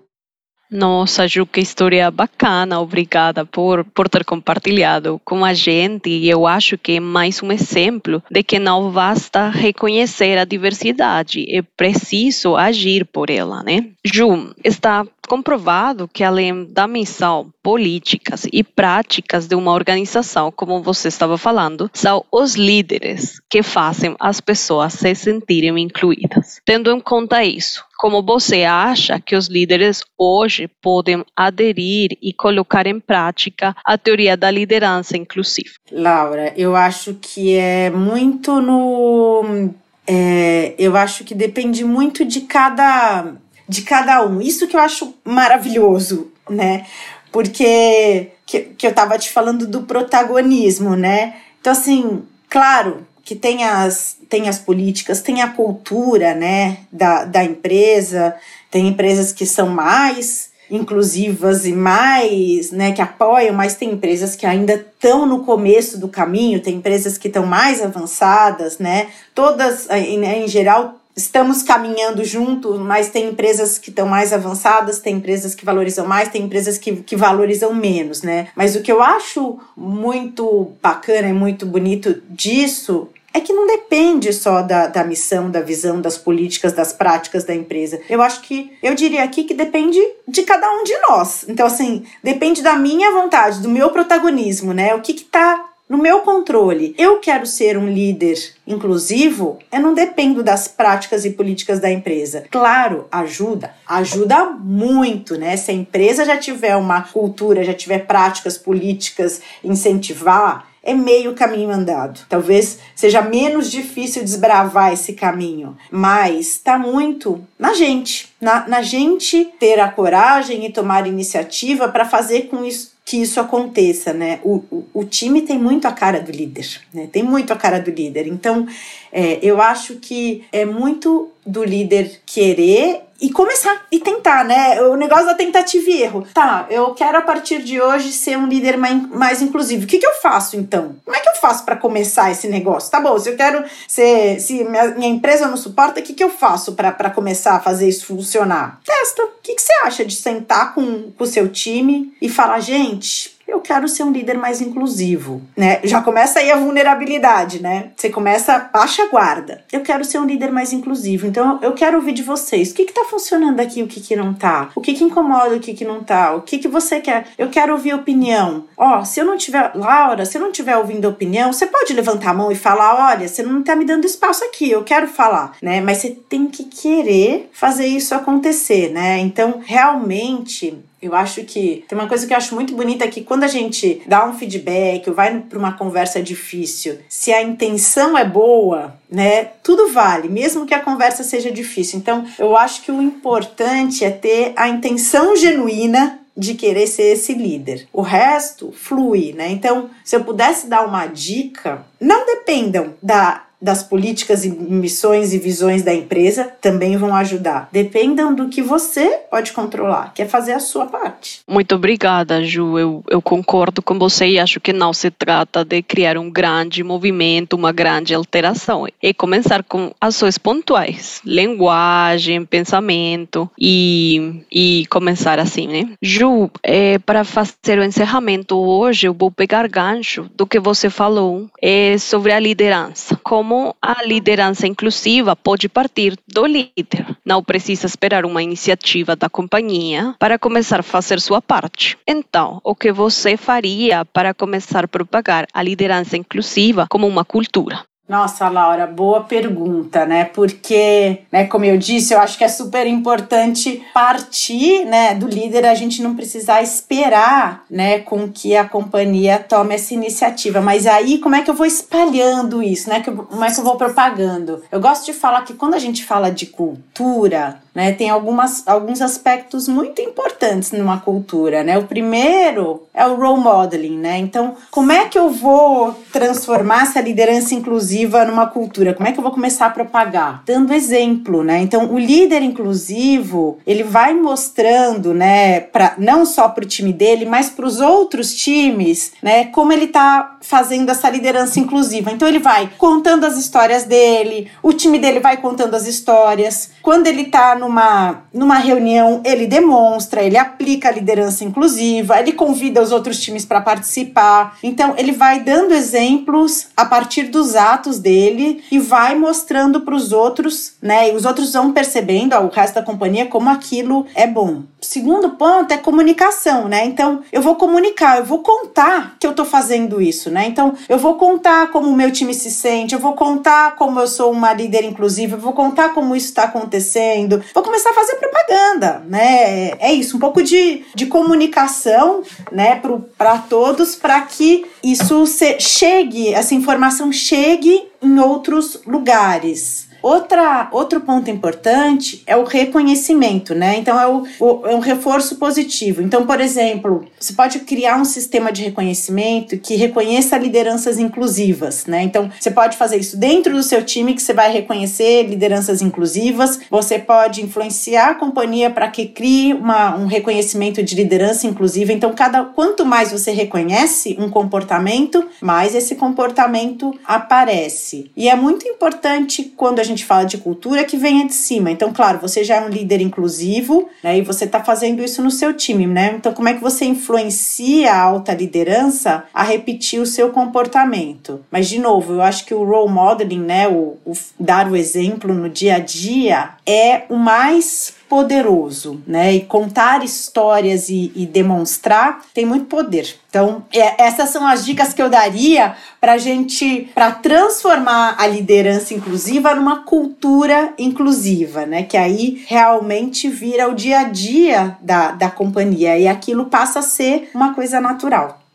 Nossa, 0.69 1.25
Ju, 1.27 1.45
que 1.45 1.61
história 1.61 2.11
bacana. 2.11 2.81
Obrigada 2.81 3.45
por, 3.45 3.85
por 3.85 4.09
ter 4.09 4.25
compartilhado 4.25 5.21
com 5.23 5.45
a 5.45 5.53
gente. 5.53 6.09
E 6.09 6.29
eu 6.29 6.45
acho 6.45 6.77
que 6.77 6.93
é 6.93 6.99
mais 6.99 7.41
um 7.41 7.51
exemplo 7.53 8.21
de 8.29 8.43
que 8.43 8.59
não 8.59 8.91
basta 8.91 9.49
reconhecer 9.49 10.37
a 10.37 10.43
diversidade, 10.43 11.45
é 11.49 11.61
preciso 11.61 12.57
agir 12.57 13.05
por 13.05 13.29
ela, 13.29 13.63
né? 13.63 13.91
Ju, 14.03 14.53
está 14.63 15.05
comprovado 15.27 16.07
que 16.07 16.23
além 16.23 16.65
da 16.65 16.87
missão, 16.87 17.51
políticas 17.61 18.47
e 18.51 18.63
práticas 18.63 19.47
de 19.47 19.55
uma 19.55 19.73
organização, 19.73 20.51
como 20.51 20.81
você 20.81 21.09
estava 21.09 21.37
falando, 21.37 21.91
são 21.93 22.23
os 22.31 22.55
líderes 22.55 23.41
que 23.49 23.61
fazem 23.61 24.15
as 24.19 24.39
pessoas 24.39 24.93
se 24.93 25.13
sentirem 25.13 25.77
incluídas. 25.77 26.61
Tendo 26.65 26.89
em 26.91 26.99
conta 26.99 27.43
isso, 27.43 27.83
como 27.97 28.21
você 28.23 28.63
acha 28.63 29.19
que 29.19 29.35
os 29.35 29.47
líderes 29.47 30.03
hoje 30.17 30.69
podem 30.81 31.25
aderir 31.35 32.11
e 32.21 32.31
colocar 32.31 32.85
em 32.87 32.99
prática 32.99 33.75
a 33.83 33.97
teoria 33.97 34.37
da 34.37 34.49
liderança 34.51 35.17
inclusiva? 35.17 35.71
Laura, 35.91 36.53
eu 36.55 36.75
acho 36.75 37.15
que 37.15 37.55
é 37.55 37.89
muito 37.89 38.61
no. 38.61 39.71
É, 40.05 40.73
eu 40.77 40.95
acho 40.95 41.25
que 41.25 41.35
depende 41.35 41.83
muito 41.83 42.23
de 42.23 42.41
cada, 42.41 43.33
de 43.67 43.81
cada 43.81 44.25
um. 44.25 44.41
Isso 44.41 44.67
que 44.67 44.75
eu 44.75 44.81
acho 44.81 45.13
maravilhoso, 45.23 46.31
né? 46.49 46.85
Porque 47.31 48.31
que, 48.45 48.61
que 48.61 48.87
eu 48.87 48.91
estava 48.91 49.17
te 49.19 49.29
falando 49.29 49.67
do 49.67 49.83
protagonismo, 49.83 50.95
né? 50.95 51.35
Então, 51.59 51.73
assim, 51.73 52.23
claro, 52.49 53.05
que 53.23 53.35
tem 53.35 53.65
as, 53.65 54.15
tem 54.29 54.47
as 54.47 54.57
políticas, 54.57 55.21
tem 55.21 55.41
a 55.41 55.49
cultura 55.49 56.33
né, 56.33 56.77
da, 56.89 57.25
da 57.25 57.43
empresa, 57.43 58.33
tem 58.71 58.87
empresas 58.87 59.33
que 59.33 59.45
são 59.45 59.67
mais 59.67 60.49
inclusivas 60.71 61.65
e 61.65 61.73
mais, 61.73 62.71
né, 62.71 62.93
que 62.93 63.01
apoiam, 63.01 63.53
mas 63.53 63.75
tem 63.75 63.91
empresas 63.91 64.35
que 64.35 64.45
ainda 64.45 64.75
estão 64.75 65.25
no 65.25 65.43
começo 65.43 65.97
do 65.97 66.07
caminho, 66.07 66.61
tem 66.61 66.75
empresas 66.75 67.17
que 67.17 67.27
estão 67.27 67.45
mais 67.45 67.81
avançadas, 67.81 68.77
né? 68.79 69.07
Todas, 69.35 69.89
em, 69.89 70.23
em 70.23 70.47
geral, 70.47 70.95
estamos 71.17 71.63
caminhando 71.63 72.23
junto, 72.23 72.77
mas 72.77 73.09
tem 73.09 73.29
empresas 73.29 73.79
que 73.79 73.89
estão 73.89 74.07
mais 74.07 74.31
avançadas, 74.31 74.99
tem 74.99 75.15
empresas 75.15 75.55
que 75.55 75.65
valorizam 75.65 76.05
mais, 76.05 76.29
tem 76.29 76.43
empresas 76.43 76.77
que, 76.77 76.97
que 76.97 77.15
valorizam 77.15 77.73
menos, 77.73 78.21
né? 78.21 78.49
Mas 78.55 78.75
o 78.75 78.81
que 78.81 78.91
eu 78.91 79.01
acho 79.01 79.59
muito 79.75 80.73
bacana 80.81 81.27
e 81.27 81.33
muito 81.33 81.65
bonito 81.65 82.21
disso 82.29 83.09
é 83.33 83.39
que 83.39 83.53
não 83.53 83.67
depende 83.67 84.31
só 84.31 84.61
da, 84.61 84.87
da 84.87 85.03
missão, 85.03 85.49
da 85.49 85.61
visão, 85.61 85.99
das 85.99 86.17
políticas, 86.17 86.73
das 86.73 86.93
práticas 86.93 87.43
da 87.43 87.53
empresa. 87.53 87.99
Eu 88.09 88.21
acho 88.21 88.41
que, 88.41 88.71
eu 88.81 88.95
diria 88.95 89.23
aqui 89.23 89.43
que 89.43 89.53
depende 89.53 89.99
de 90.27 90.43
cada 90.43 90.69
um 90.71 90.83
de 90.83 90.97
nós. 91.09 91.45
Então, 91.47 91.65
assim, 91.65 92.03
depende 92.23 92.61
da 92.61 92.75
minha 92.75 93.11
vontade, 93.11 93.61
do 93.61 93.69
meu 93.69 93.89
protagonismo, 93.89 94.73
né? 94.73 94.95
O 94.95 95.01
que 95.01 95.13
que 95.13 95.23
tá 95.23 95.65
no 95.89 95.97
meu 95.97 96.19
controle. 96.19 96.93
Eu 96.97 97.19
quero 97.19 97.45
ser 97.45 97.77
um 97.77 97.87
líder 97.87 98.37
inclusivo, 98.65 99.59
eu 99.71 99.79
não 99.79 99.93
dependo 99.93 100.43
das 100.43 100.67
práticas 100.67 101.25
e 101.25 101.31
políticas 101.31 101.79
da 101.79 101.89
empresa. 101.91 102.45
Claro, 102.51 103.07
ajuda, 103.11 103.73
ajuda 103.87 104.45
muito, 104.45 105.37
né? 105.37 105.55
Se 105.55 105.71
a 105.71 105.73
empresa 105.73 106.25
já 106.25 106.37
tiver 106.37 106.75
uma 106.75 107.01
cultura, 107.01 107.63
já 107.63 107.73
tiver 107.73 108.05
práticas 108.05 108.57
políticas, 108.57 109.41
incentivar, 109.63 110.67
é 110.87 110.93
meio 110.93 111.33
caminho 111.33 111.69
andado. 111.69 112.21
Talvez 112.29 112.79
seja 112.95 113.21
menos 113.21 113.69
difícil 113.69 114.23
desbravar 114.23 114.93
esse 114.93 115.11
caminho, 115.11 115.77
mas 115.91 116.47
está 116.47 116.79
muito 116.79 117.43
na 117.59 117.73
gente, 117.73 118.33
na, 118.39 118.65
na 118.67 118.81
gente 118.81 119.51
ter 119.59 119.81
a 119.81 119.91
coragem 119.91 120.65
e 120.65 120.71
tomar 120.71 121.05
iniciativa 121.05 121.89
para 121.89 122.05
fazer 122.05 122.43
com 122.43 122.63
isso 122.63 122.96
que 123.07 123.21
isso 123.21 123.39
aconteça, 123.39 124.13
né? 124.13 124.41
O, 124.43 124.55
o, 124.69 124.85
o, 124.93 125.05
time 125.05 125.41
tem 125.41 125.57
muito 125.57 125.87
a 125.87 125.93
cara 125.93 126.19
do 126.19 126.29
líder, 126.29 126.81
né? 126.93 127.07
Tem 127.09 127.23
muito 127.23 127.53
a 127.53 127.55
cara 127.55 127.79
do 127.79 127.89
líder. 127.89 128.27
Então, 128.27 128.67
é, 129.13 129.39
eu 129.41 129.61
acho 129.61 129.95
que 129.95 130.43
é 130.51 130.65
muito 130.65 131.31
do 131.45 131.63
líder 131.63 132.19
querer 132.25 133.03
e 133.19 133.31
começar 133.31 133.85
e 133.91 133.99
tentar, 133.99 134.45
né? 134.45 134.81
O 134.81 134.95
negócio 134.95 135.25
da 135.25 135.33
tentativa 135.33 135.89
e 135.89 136.01
erro. 136.01 136.27
Tá, 136.33 136.67
eu 136.69 136.93
quero 136.93 137.17
a 137.17 137.21
partir 137.21 137.61
de 137.63 137.81
hoje 137.81 138.11
ser 138.11 138.37
um 138.37 138.47
líder 138.47 138.77
mais, 138.77 139.41
inclusivo. 139.41 139.83
O 139.83 139.87
que, 139.87 139.97
que 139.97 140.05
eu 140.05 140.15
faço 140.21 140.55
então? 140.55 140.95
Como 141.03 141.15
é 141.15 141.19
que 141.19 141.29
eu 141.29 141.35
faço 141.35 141.65
para 141.65 141.75
começar 141.75 142.31
esse 142.31 142.47
negócio? 142.47 142.91
Tá 142.91 142.99
bom, 142.99 143.17
se 143.17 143.29
eu 143.29 143.35
quero 143.35 143.63
ser, 143.87 144.39
se 144.39 144.63
minha, 144.63 144.89
minha 144.89 145.09
empresa 145.09 145.47
não 145.47 145.57
suporta, 145.57 145.99
o 145.99 146.03
que, 146.03 146.13
que 146.13 146.23
eu 146.23 146.29
faço 146.29 146.73
para 146.73 147.09
começar 147.09 147.55
a 147.55 147.59
fazer 147.59 147.87
isso 147.87 148.05
funcionar? 148.05 148.79
Testa. 148.85 149.23
O 149.23 149.29
que, 149.41 149.55
que 149.55 149.61
você 149.61 149.73
acha 149.83 150.05
de 150.05 150.15
sentar 150.15 150.73
com 150.73 151.11
o 151.17 151.25
seu 151.25 151.47
time 151.49 152.13
e 152.21 152.29
falar, 152.29 152.59
gente, 152.59 153.36
eu 153.47 153.61
quero 153.61 153.87
ser 153.87 154.03
um 154.03 154.11
líder 154.11 154.37
mais 154.37 154.61
inclusivo, 154.61 155.41
né? 155.55 155.79
Já 155.83 156.01
começa 156.01 156.39
aí 156.39 156.51
a 156.51 156.57
vulnerabilidade, 156.57 157.61
né? 157.61 157.91
Você 157.95 158.09
começa, 158.09 158.69
baixa 158.73 159.07
guarda. 159.07 159.63
Eu 159.71 159.81
quero 159.81 160.03
ser 160.03 160.19
um 160.19 160.25
líder 160.25 160.51
mais 160.51 160.73
inclusivo, 160.73 161.25
então 161.25 161.59
eu 161.61 161.73
quero 161.73 161.97
ouvir 161.97 162.13
de 162.13 162.23
vocês. 162.23 162.71
O 162.71 162.73
que 162.73 162.85
que 162.85 162.93
tá 162.93 163.05
funcionando 163.05 163.59
aqui, 163.59 163.81
o 163.81 163.87
que 163.87 164.01
que 164.01 164.15
não 164.15 164.33
tá? 164.33 164.69
O 164.75 164.81
que 164.81 164.93
que 164.93 165.03
incomoda, 165.03 165.55
o 165.55 165.59
que 165.59 165.73
que 165.73 165.85
não 165.85 166.03
tá? 166.03 166.35
O 166.35 166.41
que 166.41 166.57
que 166.57 166.67
você 166.67 166.99
quer? 166.99 167.27
Eu 167.37 167.49
quero 167.49 167.73
ouvir 167.73 167.93
opinião. 167.93 168.65
Ó, 168.75 169.03
se 169.03 169.19
eu 169.19 169.25
não 169.25 169.37
tiver, 169.37 169.71
Laura, 169.75 170.25
se 170.25 170.37
eu 170.37 170.41
não 170.41 170.51
tiver 170.51 170.77
ouvindo 170.77 171.07
opinião, 171.07 171.53
você 171.53 171.65
pode 171.65 171.93
levantar 171.93 172.31
a 172.31 172.33
mão 172.33 172.51
e 172.51 172.55
falar, 172.55 173.11
olha, 173.11 173.27
você 173.27 173.41
não 173.43 173.63
tá 173.63 173.75
me 173.75 173.85
dando 173.85 174.05
espaço 174.05 174.43
aqui, 174.43 174.69
eu 174.69 174.83
quero 174.83 175.07
falar, 175.07 175.55
né? 175.61 175.81
Mas 175.81 175.99
você 175.99 176.09
tem 176.09 176.47
que 176.47 176.63
querer 176.63 177.49
fazer 177.53 177.87
isso 177.87 178.13
acontecer, 178.13 178.91
né? 178.91 179.19
Então, 179.19 179.61
realmente, 179.65 180.77
eu 181.01 181.15
acho 181.15 181.43
que 181.43 181.85
tem 181.87 181.97
uma 181.97 182.07
coisa 182.07 182.25
que 182.25 182.33
eu 182.33 182.37
acho 182.37 182.55
muito 182.55 182.75
bonita 182.75 183.05
é 183.05 183.07
que 183.07 183.23
quando 183.23 183.43
a 183.43 183.47
gente 183.47 184.01
dá 184.07 184.25
um 184.25 184.33
feedback 184.33 185.07
ou 185.07 185.15
vai 185.15 185.39
para 185.39 185.59
uma 185.59 185.73
conversa 185.73 186.21
difícil, 186.21 186.99
se 187.07 187.31
a 187.31 187.41
intenção 187.41 188.17
é 188.17 188.25
boa, 188.25 188.95
né, 189.09 189.45
tudo 189.63 189.91
vale, 189.91 190.27
mesmo 190.27 190.65
que 190.65 190.73
a 190.73 190.79
conversa 190.79 191.23
seja 191.23 191.51
difícil. 191.51 191.99
Então, 191.99 192.25
eu 192.39 192.57
acho 192.57 192.81
que 192.81 192.91
o 192.91 193.01
importante 193.01 194.03
é 194.03 194.09
ter 194.09 194.53
a 194.55 194.67
intenção 194.67 195.35
genuína 195.35 196.19
de 196.35 196.53
querer 196.53 196.85
ser 196.85 197.13
esse 197.13 197.33
líder. 197.33 197.87
O 197.91 198.01
resto 198.01 198.71
flui, 198.71 199.33
né? 199.35 199.49
Então, 199.49 199.89
se 200.05 200.15
eu 200.15 200.23
pudesse 200.23 200.67
dar 200.67 200.85
uma 200.85 201.07
dica, 201.07 201.83
não 201.99 202.27
dependam 202.27 202.93
da 203.01 203.46
das 203.61 203.83
políticas 203.83 204.45
e 204.45 204.49
missões 204.49 205.33
e 205.33 205.39
visões 205.39 205.83
da 205.83 205.93
empresa 205.93 206.51
também 206.61 206.95
vão 206.97 207.15
ajudar. 207.15 207.69
Dependam 207.71 208.33
do 208.33 208.49
que 208.49 208.61
você 208.61 209.21
pode 209.29 209.51
controlar, 209.51 210.13
que 210.13 210.21
é 210.21 210.25
fazer 210.25 210.53
a 210.53 210.59
sua 210.59 210.85
parte. 210.85 211.41
Muito 211.47 211.75
obrigada, 211.75 212.43
Ju. 212.43 212.77
Eu, 212.77 213.03
eu 213.09 213.21
concordo 213.21 213.81
com 213.81 213.97
você 213.97 214.27
e 214.27 214.39
acho 214.39 214.59
que 214.59 214.71
não 214.71 214.93
se 214.93 215.09
trata 215.09 215.65
de 215.65 215.81
criar 215.81 216.17
um 216.17 216.29
grande 216.29 216.83
movimento, 216.83 217.55
uma 217.55 217.71
grande 217.71 218.13
alteração. 218.13 218.87
É 219.01 219.13
começar 219.13 219.63
com 219.63 219.91
ações 219.99 220.37
pontuais, 220.37 221.21
linguagem, 221.25 222.45
pensamento 222.45 223.49
e, 223.59 224.43
e 224.51 224.85
começar 224.89 225.39
assim, 225.39 225.67
né? 225.67 225.89
Ju, 226.01 226.49
é, 226.61 226.99
para 226.99 227.23
fazer 227.23 227.79
o 227.79 227.83
encerramento 227.83 228.55
hoje, 228.55 229.07
eu 229.07 229.13
vou 229.13 229.31
pegar 229.31 229.67
gancho 229.67 230.29
do 230.35 230.45
que 230.45 230.59
você 230.59 230.89
falou 230.89 231.49
é, 231.61 231.97
sobre 231.97 232.31
a 232.31 232.39
liderança. 232.39 233.16
Como 233.27 233.75
a 233.81 234.05
liderança 234.05 234.65
inclusiva 234.65 235.35
pode 235.35 235.67
partir 235.67 236.17
do 236.25 236.45
líder. 236.45 237.17
Não 237.25 237.43
precisa 237.43 237.85
esperar 237.85 238.25
uma 238.25 238.41
iniciativa 238.41 239.17
da 239.17 239.29
companhia 239.29 240.15
para 240.17 240.39
começar 240.39 240.79
a 240.79 240.83
fazer 240.83 241.19
sua 241.19 241.41
parte. 241.41 241.97
Então, 242.07 242.61
o 242.63 242.73
que 242.73 242.89
você 242.89 243.35
faria 243.35 244.05
para 244.05 244.33
começar 244.33 244.85
a 244.85 244.87
propagar 244.87 245.45
a 245.53 245.61
liderança 245.61 246.15
inclusiva 246.15 246.87
como 246.89 247.05
uma 247.05 247.25
cultura? 247.25 247.83
Nossa, 248.07 248.47
Laura, 248.47 248.87
boa 248.87 249.25
pergunta, 249.25 250.05
né? 250.05 250.23
Porque, 250.23 251.23
né, 251.29 251.45
como 251.45 251.65
eu 251.65 251.77
disse, 251.77 252.13
eu 252.13 252.19
acho 252.19 252.37
que 252.37 252.43
é 252.43 252.47
super 252.47 252.87
importante 252.87 253.83
partir, 253.93 254.85
né, 254.85 255.13
do 255.13 255.27
líder, 255.27 255.65
a 255.65 255.75
gente 255.75 256.01
não 256.01 256.15
precisar 256.15 256.61
esperar, 256.61 257.65
né, 257.69 257.99
com 257.99 258.29
que 258.29 258.55
a 258.55 258.63
companhia 258.63 259.37
tome 259.37 259.75
essa 259.75 259.93
iniciativa. 259.93 260.61
Mas 260.61 260.87
aí, 260.87 261.17
como 261.17 261.35
é 261.35 261.41
que 261.41 261.49
eu 261.49 261.53
vou 261.53 261.65
espalhando 261.65 262.63
isso, 262.63 262.89
né? 262.89 263.01
Como 263.01 263.43
é 263.43 263.51
que 263.51 263.59
eu 263.59 263.63
vou 263.63 263.75
propagando? 263.75 264.63
Eu 264.71 264.79
gosto 264.79 265.05
de 265.05 265.13
falar 265.13 265.41
que 265.41 265.53
quando 265.53 265.73
a 265.73 265.79
gente 265.79 266.05
fala 266.05 266.29
de 266.29 266.45
cultura, 266.45 267.61
né, 267.77 267.91
tem 267.91 268.09
algumas, 268.09 268.67
alguns 268.67 269.03
aspectos 269.03 269.67
muito 269.67 270.01
importantes 270.01 270.71
numa 270.71 270.99
cultura, 270.99 271.63
né? 271.63 271.77
O 271.77 271.83
primeiro 271.83 272.87
é 272.91 273.05
o 273.05 273.13
role 273.13 273.39
modeling, 273.39 273.99
né? 273.99 274.17
Então, 274.17 274.55
como 274.71 274.91
é 274.91 275.05
que 275.05 275.19
eu 275.19 275.29
vou 275.29 275.95
transformar 276.11 276.81
essa 276.81 276.99
liderança 276.99 277.53
inclusiva 277.53 278.25
numa 278.25 278.47
cultura? 278.47 278.95
Como 278.95 279.07
é 279.07 279.11
que 279.11 279.19
eu 279.19 279.23
vou 279.23 279.31
começar 279.31 279.67
a 279.67 279.69
propagar? 279.69 280.41
Dando 280.43 280.73
exemplo, 280.73 281.43
né? 281.43 281.59
Então, 281.59 281.93
o 281.93 281.99
líder 281.99 282.41
inclusivo, 282.41 283.59
ele 283.67 283.83
vai 283.83 284.11
mostrando, 284.15 285.13
né, 285.13 285.59
para 285.59 285.93
não 285.99 286.25
só 286.25 286.49
para 286.49 286.63
o 286.63 286.67
time 286.67 286.91
dele, 286.91 287.25
mas 287.25 287.51
para 287.51 287.67
os 287.67 287.79
outros 287.79 288.33
times, 288.33 289.11
né, 289.21 289.45
como 289.45 289.71
ele 289.71 289.85
está 289.85 290.37
fazendo 290.41 290.89
essa 290.89 291.11
liderança 291.11 291.59
inclusiva. 291.59 292.11
Então, 292.11 292.27
ele 292.27 292.39
vai 292.39 292.71
contando 292.75 293.23
as 293.23 293.37
histórias 293.37 293.83
dele, 293.83 294.49
o 294.63 294.73
time 294.73 294.97
dele 294.97 295.19
vai 295.19 295.37
contando 295.37 295.75
as 295.75 295.85
histórias. 295.85 296.71
Quando 296.81 297.05
ele 297.05 297.21
está 297.21 297.53
no 297.53 297.66
numa, 297.67 298.23
numa 298.33 298.55
reunião, 298.55 299.21
ele 299.25 299.45
demonstra, 299.45 300.23
ele 300.23 300.37
aplica 300.37 300.89
a 300.89 300.91
liderança 300.91 301.43
inclusiva, 301.43 302.19
ele 302.19 302.31
convida 302.31 302.81
os 302.81 302.91
outros 302.91 303.19
times 303.19 303.45
para 303.45 303.61
participar. 303.61 304.57
Então, 304.63 304.95
ele 304.97 305.11
vai 305.11 305.41
dando 305.41 305.73
exemplos 305.73 306.67
a 306.75 306.85
partir 306.85 307.23
dos 307.23 307.55
atos 307.55 307.99
dele 307.99 308.63
e 308.71 308.79
vai 308.79 309.15
mostrando 309.15 309.81
para 309.81 309.95
os 309.95 310.11
outros, 310.11 310.73
né? 310.81 311.11
E 311.11 311.15
os 311.15 311.25
outros 311.25 311.53
vão 311.53 311.73
percebendo, 311.73 312.33
ó, 312.33 312.41
o 312.41 312.49
resto 312.49 312.75
da 312.75 312.83
companhia, 312.83 313.25
como 313.25 313.49
aquilo 313.49 314.05
é 314.15 314.25
bom. 314.25 314.63
Segundo 314.79 315.31
ponto 315.31 315.71
é 315.73 315.77
comunicação, 315.77 316.67
né? 316.67 316.85
Então, 316.85 317.21
eu 317.31 317.41
vou 317.41 317.55
comunicar, 317.55 318.19
eu 318.19 318.25
vou 318.25 318.39
contar 318.39 319.15
que 319.19 319.27
eu 319.27 319.33
tô 319.33 319.43
fazendo 319.43 320.01
isso, 320.01 320.29
né? 320.29 320.47
Então, 320.47 320.75
eu 320.87 320.97
vou 320.97 321.15
contar 321.15 321.71
como 321.71 321.89
o 321.89 321.95
meu 321.95 322.11
time 322.11 322.33
se 322.33 322.49
sente, 322.49 322.93
eu 322.93 322.99
vou 322.99 323.13
contar 323.13 323.75
como 323.75 323.99
eu 323.99 324.07
sou 324.07 324.31
uma 324.31 324.53
líder 324.53 324.83
inclusiva, 324.83 325.35
eu 325.35 325.39
vou 325.39 325.53
contar 325.53 325.93
como 325.93 326.15
isso 326.15 326.27
está 326.27 326.43
acontecendo, 326.43 327.43
vou 327.57 327.63
começar 327.63 327.89
a 327.89 327.93
fazer 327.93 328.17
propaganda, 328.17 329.01
né? 329.07 329.71
É 329.79 329.91
isso, 329.91 330.15
um 330.15 330.19
pouco 330.19 330.43
de, 330.43 330.85
de 330.93 331.07
comunicação, 331.07 332.21
né, 332.51 332.79
para 333.17 333.39
todos, 333.39 333.95
para 333.95 334.21
que 334.21 334.65
isso 334.83 335.25
se, 335.25 335.59
chegue, 335.59 336.31
essa 336.35 336.53
informação 336.53 337.11
chegue 337.11 337.87
em 337.99 338.19
outros 338.19 338.81
lugares. 338.85 339.87
Outra, 340.01 340.69
outro 340.71 341.01
ponto 341.01 341.29
importante 341.29 342.23
é 342.25 342.35
o 342.35 342.43
reconhecimento, 342.43 343.53
né? 343.53 343.77
Então, 343.77 343.99
é, 343.99 344.07
o, 344.07 344.25
o, 344.39 344.67
é 344.67 344.75
um 344.75 344.79
reforço 344.79 345.37
positivo. 345.37 346.01
Então, 346.01 346.25
por 346.25 346.39
exemplo, 346.39 347.05
você 347.19 347.33
pode 347.33 347.59
criar 347.59 347.97
um 347.97 348.05
sistema 348.05 348.51
de 348.51 348.63
reconhecimento 348.63 349.57
que 349.57 349.75
reconheça 349.75 350.37
lideranças 350.37 350.97
inclusivas, 350.97 351.85
né? 351.85 352.03
Então, 352.03 352.29
você 352.39 352.51
pode 352.51 352.77
fazer 352.77 352.97
isso 352.97 353.17
dentro 353.17 353.53
do 353.53 353.63
seu 353.63 353.83
time, 353.83 354.13
que 354.13 354.21
você 354.21 354.33
vai 354.33 354.51
reconhecer 354.51 355.23
lideranças 355.23 355.81
inclusivas. 355.81 356.59
Você 356.69 356.99
pode 356.99 357.41
influenciar 357.41 358.11
a 358.11 358.15
companhia 358.15 358.69
para 358.69 358.87
que 358.89 359.07
crie 359.07 359.53
uma, 359.53 359.95
um 359.95 360.05
reconhecimento 360.05 360.83
de 360.83 360.95
liderança 360.95 361.47
inclusiva. 361.47 361.91
Então, 361.91 362.13
cada 362.13 362.43
quanto 362.43 362.85
mais 362.85 363.11
você 363.11 363.31
reconhece 363.31 364.15
um 364.19 364.29
comportamento, 364.29 365.25
mais 365.41 365.75
esse 365.75 365.95
comportamento 365.95 366.93
aparece. 367.05 368.11
E 368.15 368.29
é 368.29 368.35
muito 368.35 368.67
importante 368.67 369.53
quando 369.55 369.79
a 369.79 369.83
gente 369.83 369.96
fala 370.05 370.23
de 370.23 370.37
cultura 370.37 370.83
que 370.83 370.97
venha 370.97 371.25
de 371.25 371.33
cima. 371.33 371.71
Então, 371.71 371.91
claro, 371.93 372.19
você 372.19 372.43
já 372.43 372.55
é 372.55 372.61
um 372.61 372.69
líder 372.69 373.01
inclusivo, 373.01 373.89
né? 374.03 374.17
E 374.17 374.21
você 374.21 374.45
está 374.45 374.63
fazendo 374.63 375.03
isso 375.03 375.21
no 375.21 375.31
seu 375.31 375.53
time, 375.53 375.85
né? 375.85 376.15
Então, 376.17 376.33
como 376.33 376.49
é 376.49 376.53
que 376.53 376.61
você 376.61 376.85
influencia 376.85 377.93
a 377.93 378.01
alta 378.01 378.33
liderança 378.33 379.25
a 379.33 379.43
repetir 379.43 379.99
o 379.99 380.05
seu 380.05 380.29
comportamento? 380.29 381.41
Mas, 381.51 381.67
de 381.67 381.79
novo, 381.79 382.13
eu 382.13 382.21
acho 382.21 382.45
que 382.45 382.53
o 382.53 382.63
role 382.63 382.91
modeling, 382.91 383.41
né? 383.41 383.67
O, 383.67 383.97
o 384.05 384.13
dar 384.39 384.69
o 384.69 384.75
exemplo 384.75 385.33
no 385.33 385.49
dia 385.49 385.75
a 385.75 385.79
dia 385.79 386.49
é 386.65 387.03
o 387.09 387.15
mais 387.15 387.96
poderoso, 388.09 389.01
né? 389.05 389.33
E 389.33 389.41
contar 389.41 390.03
histórias 390.03 390.89
e, 390.89 391.11
e 391.15 391.25
demonstrar 391.25 392.21
tem 392.33 392.45
muito 392.45 392.65
poder. 392.65 393.15
Então, 393.29 393.63
é, 393.73 394.03
essas 394.03 394.29
são 394.29 394.47
as 394.47 394.65
dicas 394.65 394.93
que 394.93 395.01
eu 395.01 395.09
daria 395.09 395.75
para 395.99 396.17
gente, 396.17 396.89
para 396.93 397.11
transformar 397.11 398.15
a 398.17 398.25
liderança 398.25 398.93
inclusiva 398.93 399.53
numa 399.53 399.83
cultura 399.83 400.73
inclusiva, 400.77 401.65
né? 401.65 401.83
Que 401.83 401.97
aí 401.97 402.43
realmente 402.47 403.29
vira 403.29 403.69
o 403.69 403.75
dia 403.75 403.99
a 403.99 404.03
dia 404.05 404.77
da, 404.81 405.11
da 405.11 405.29
companhia 405.29 405.97
e 405.97 406.07
aquilo 406.07 406.45
passa 406.45 406.79
a 406.79 406.83
ser 406.83 407.29
uma 407.33 407.53
coisa 407.53 407.79
natural. 407.81 408.46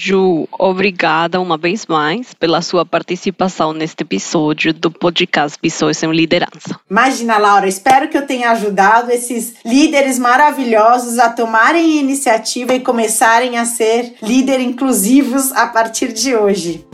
Ju, 0.00 0.46
obrigada 0.52 1.40
uma 1.40 1.58
vez 1.58 1.84
mais 1.84 2.32
pela 2.32 2.62
sua 2.62 2.86
participação 2.86 3.72
neste 3.72 4.04
episódio 4.04 4.72
do 4.72 4.92
podcast 4.92 5.58
Pessoas 5.58 6.00
em 6.00 6.12
Liderança. 6.12 6.78
Imagina, 6.88 7.36
Laura, 7.36 7.66
espero 7.66 8.08
que 8.08 8.16
eu 8.16 8.24
tenha 8.24 8.52
ajudado 8.52 9.10
esses 9.10 9.56
líderes 9.64 10.16
maravilhosos 10.16 11.18
a 11.18 11.30
tomarem 11.30 11.98
iniciativa 11.98 12.74
e 12.74 12.80
começarem 12.80 13.58
a 13.58 13.64
ser 13.64 14.14
líderes 14.22 14.68
inclusivos 14.68 15.50
a 15.50 15.66
partir 15.66 16.12
de 16.12 16.32
hoje. 16.32 16.87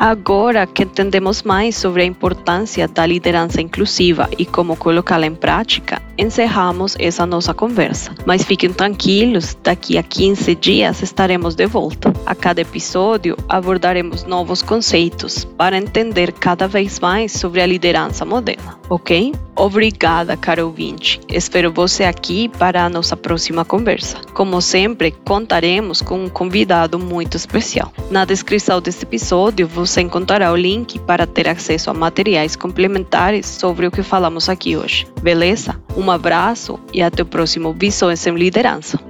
Agora 0.00 0.66
que 0.66 0.84
entendemos 0.84 1.42
mais 1.42 1.76
sobre 1.76 2.00
a 2.00 2.06
importância 2.06 2.88
da 2.88 3.04
liderança 3.04 3.60
inclusiva 3.60 4.30
e 4.38 4.46
como 4.46 4.74
colocá-la 4.74 5.26
em 5.26 5.34
prática, 5.34 6.00
encerramos 6.16 6.96
essa 6.98 7.26
nossa 7.26 7.52
conversa. 7.52 8.14
Mas 8.24 8.42
fiquem 8.42 8.72
tranquilos, 8.72 9.58
daqui 9.62 9.98
a 9.98 10.02
15 10.02 10.54
dias 10.54 11.02
estaremos 11.02 11.54
de 11.54 11.66
volta. 11.66 12.14
A 12.24 12.34
cada 12.34 12.62
episódio 12.62 13.36
abordaremos 13.46 14.24
novos 14.24 14.62
conceitos 14.62 15.44
para 15.44 15.76
entender 15.76 16.32
cada 16.32 16.66
vez 16.66 16.98
mais 16.98 17.32
sobre 17.32 17.60
a 17.60 17.66
liderança 17.66 18.24
moderna, 18.24 18.78
ok? 18.88 19.34
Obrigada, 19.54 20.34
caro 20.38 20.64
ouvinte. 20.64 21.20
Espero 21.28 21.70
você 21.70 22.04
aqui 22.04 22.48
para 22.48 22.82
a 22.82 22.88
nossa 22.88 23.14
próxima 23.14 23.62
conversa. 23.62 24.18
Como 24.32 24.58
sempre, 24.62 25.10
contaremos 25.10 26.00
com 26.00 26.24
um 26.24 26.28
convidado 26.30 26.98
muito 26.98 27.36
especial. 27.36 27.92
Na 28.10 28.24
descrição 28.24 28.80
deste 28.80 29.02
episódio 29.02 29.68
você 29.90 30.02
encontrará 30.02 30.52
o 30.52 30.56
link 30.56 31.00
para 31.00 31.26
ter 31.26 31.48
acesso 31.48 31.90
a 31.90 31.94
materiais 31.94 32.54
complementares 32.54 33.44
sobre 33.44 33.88
o 33.88 33.90
que 33.90 34.04
falamos 34.04 34.48
aqui 34.48 34.76
hoje. 34.76 35.04
Beleza? 35.20 35.82
Um 35.96 36.08
abraço 36.12 36.78
e 36.94 37.02
até 37.02 37.24
o 37.24 37.26
próximo 37.26 37.72
Visões 37.72 38.24
em 38.24 38.34
Liderança. 38.36 39.00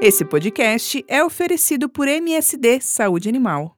Esse 0.00 0.24
podcast 0.24 1.04
é 1.08 1.24
oferecido 1.24 1.88
por 1.88 2.06
MSD 2.06 2.78
Saúde 2.80 3.28
Animal. 3.28 3.73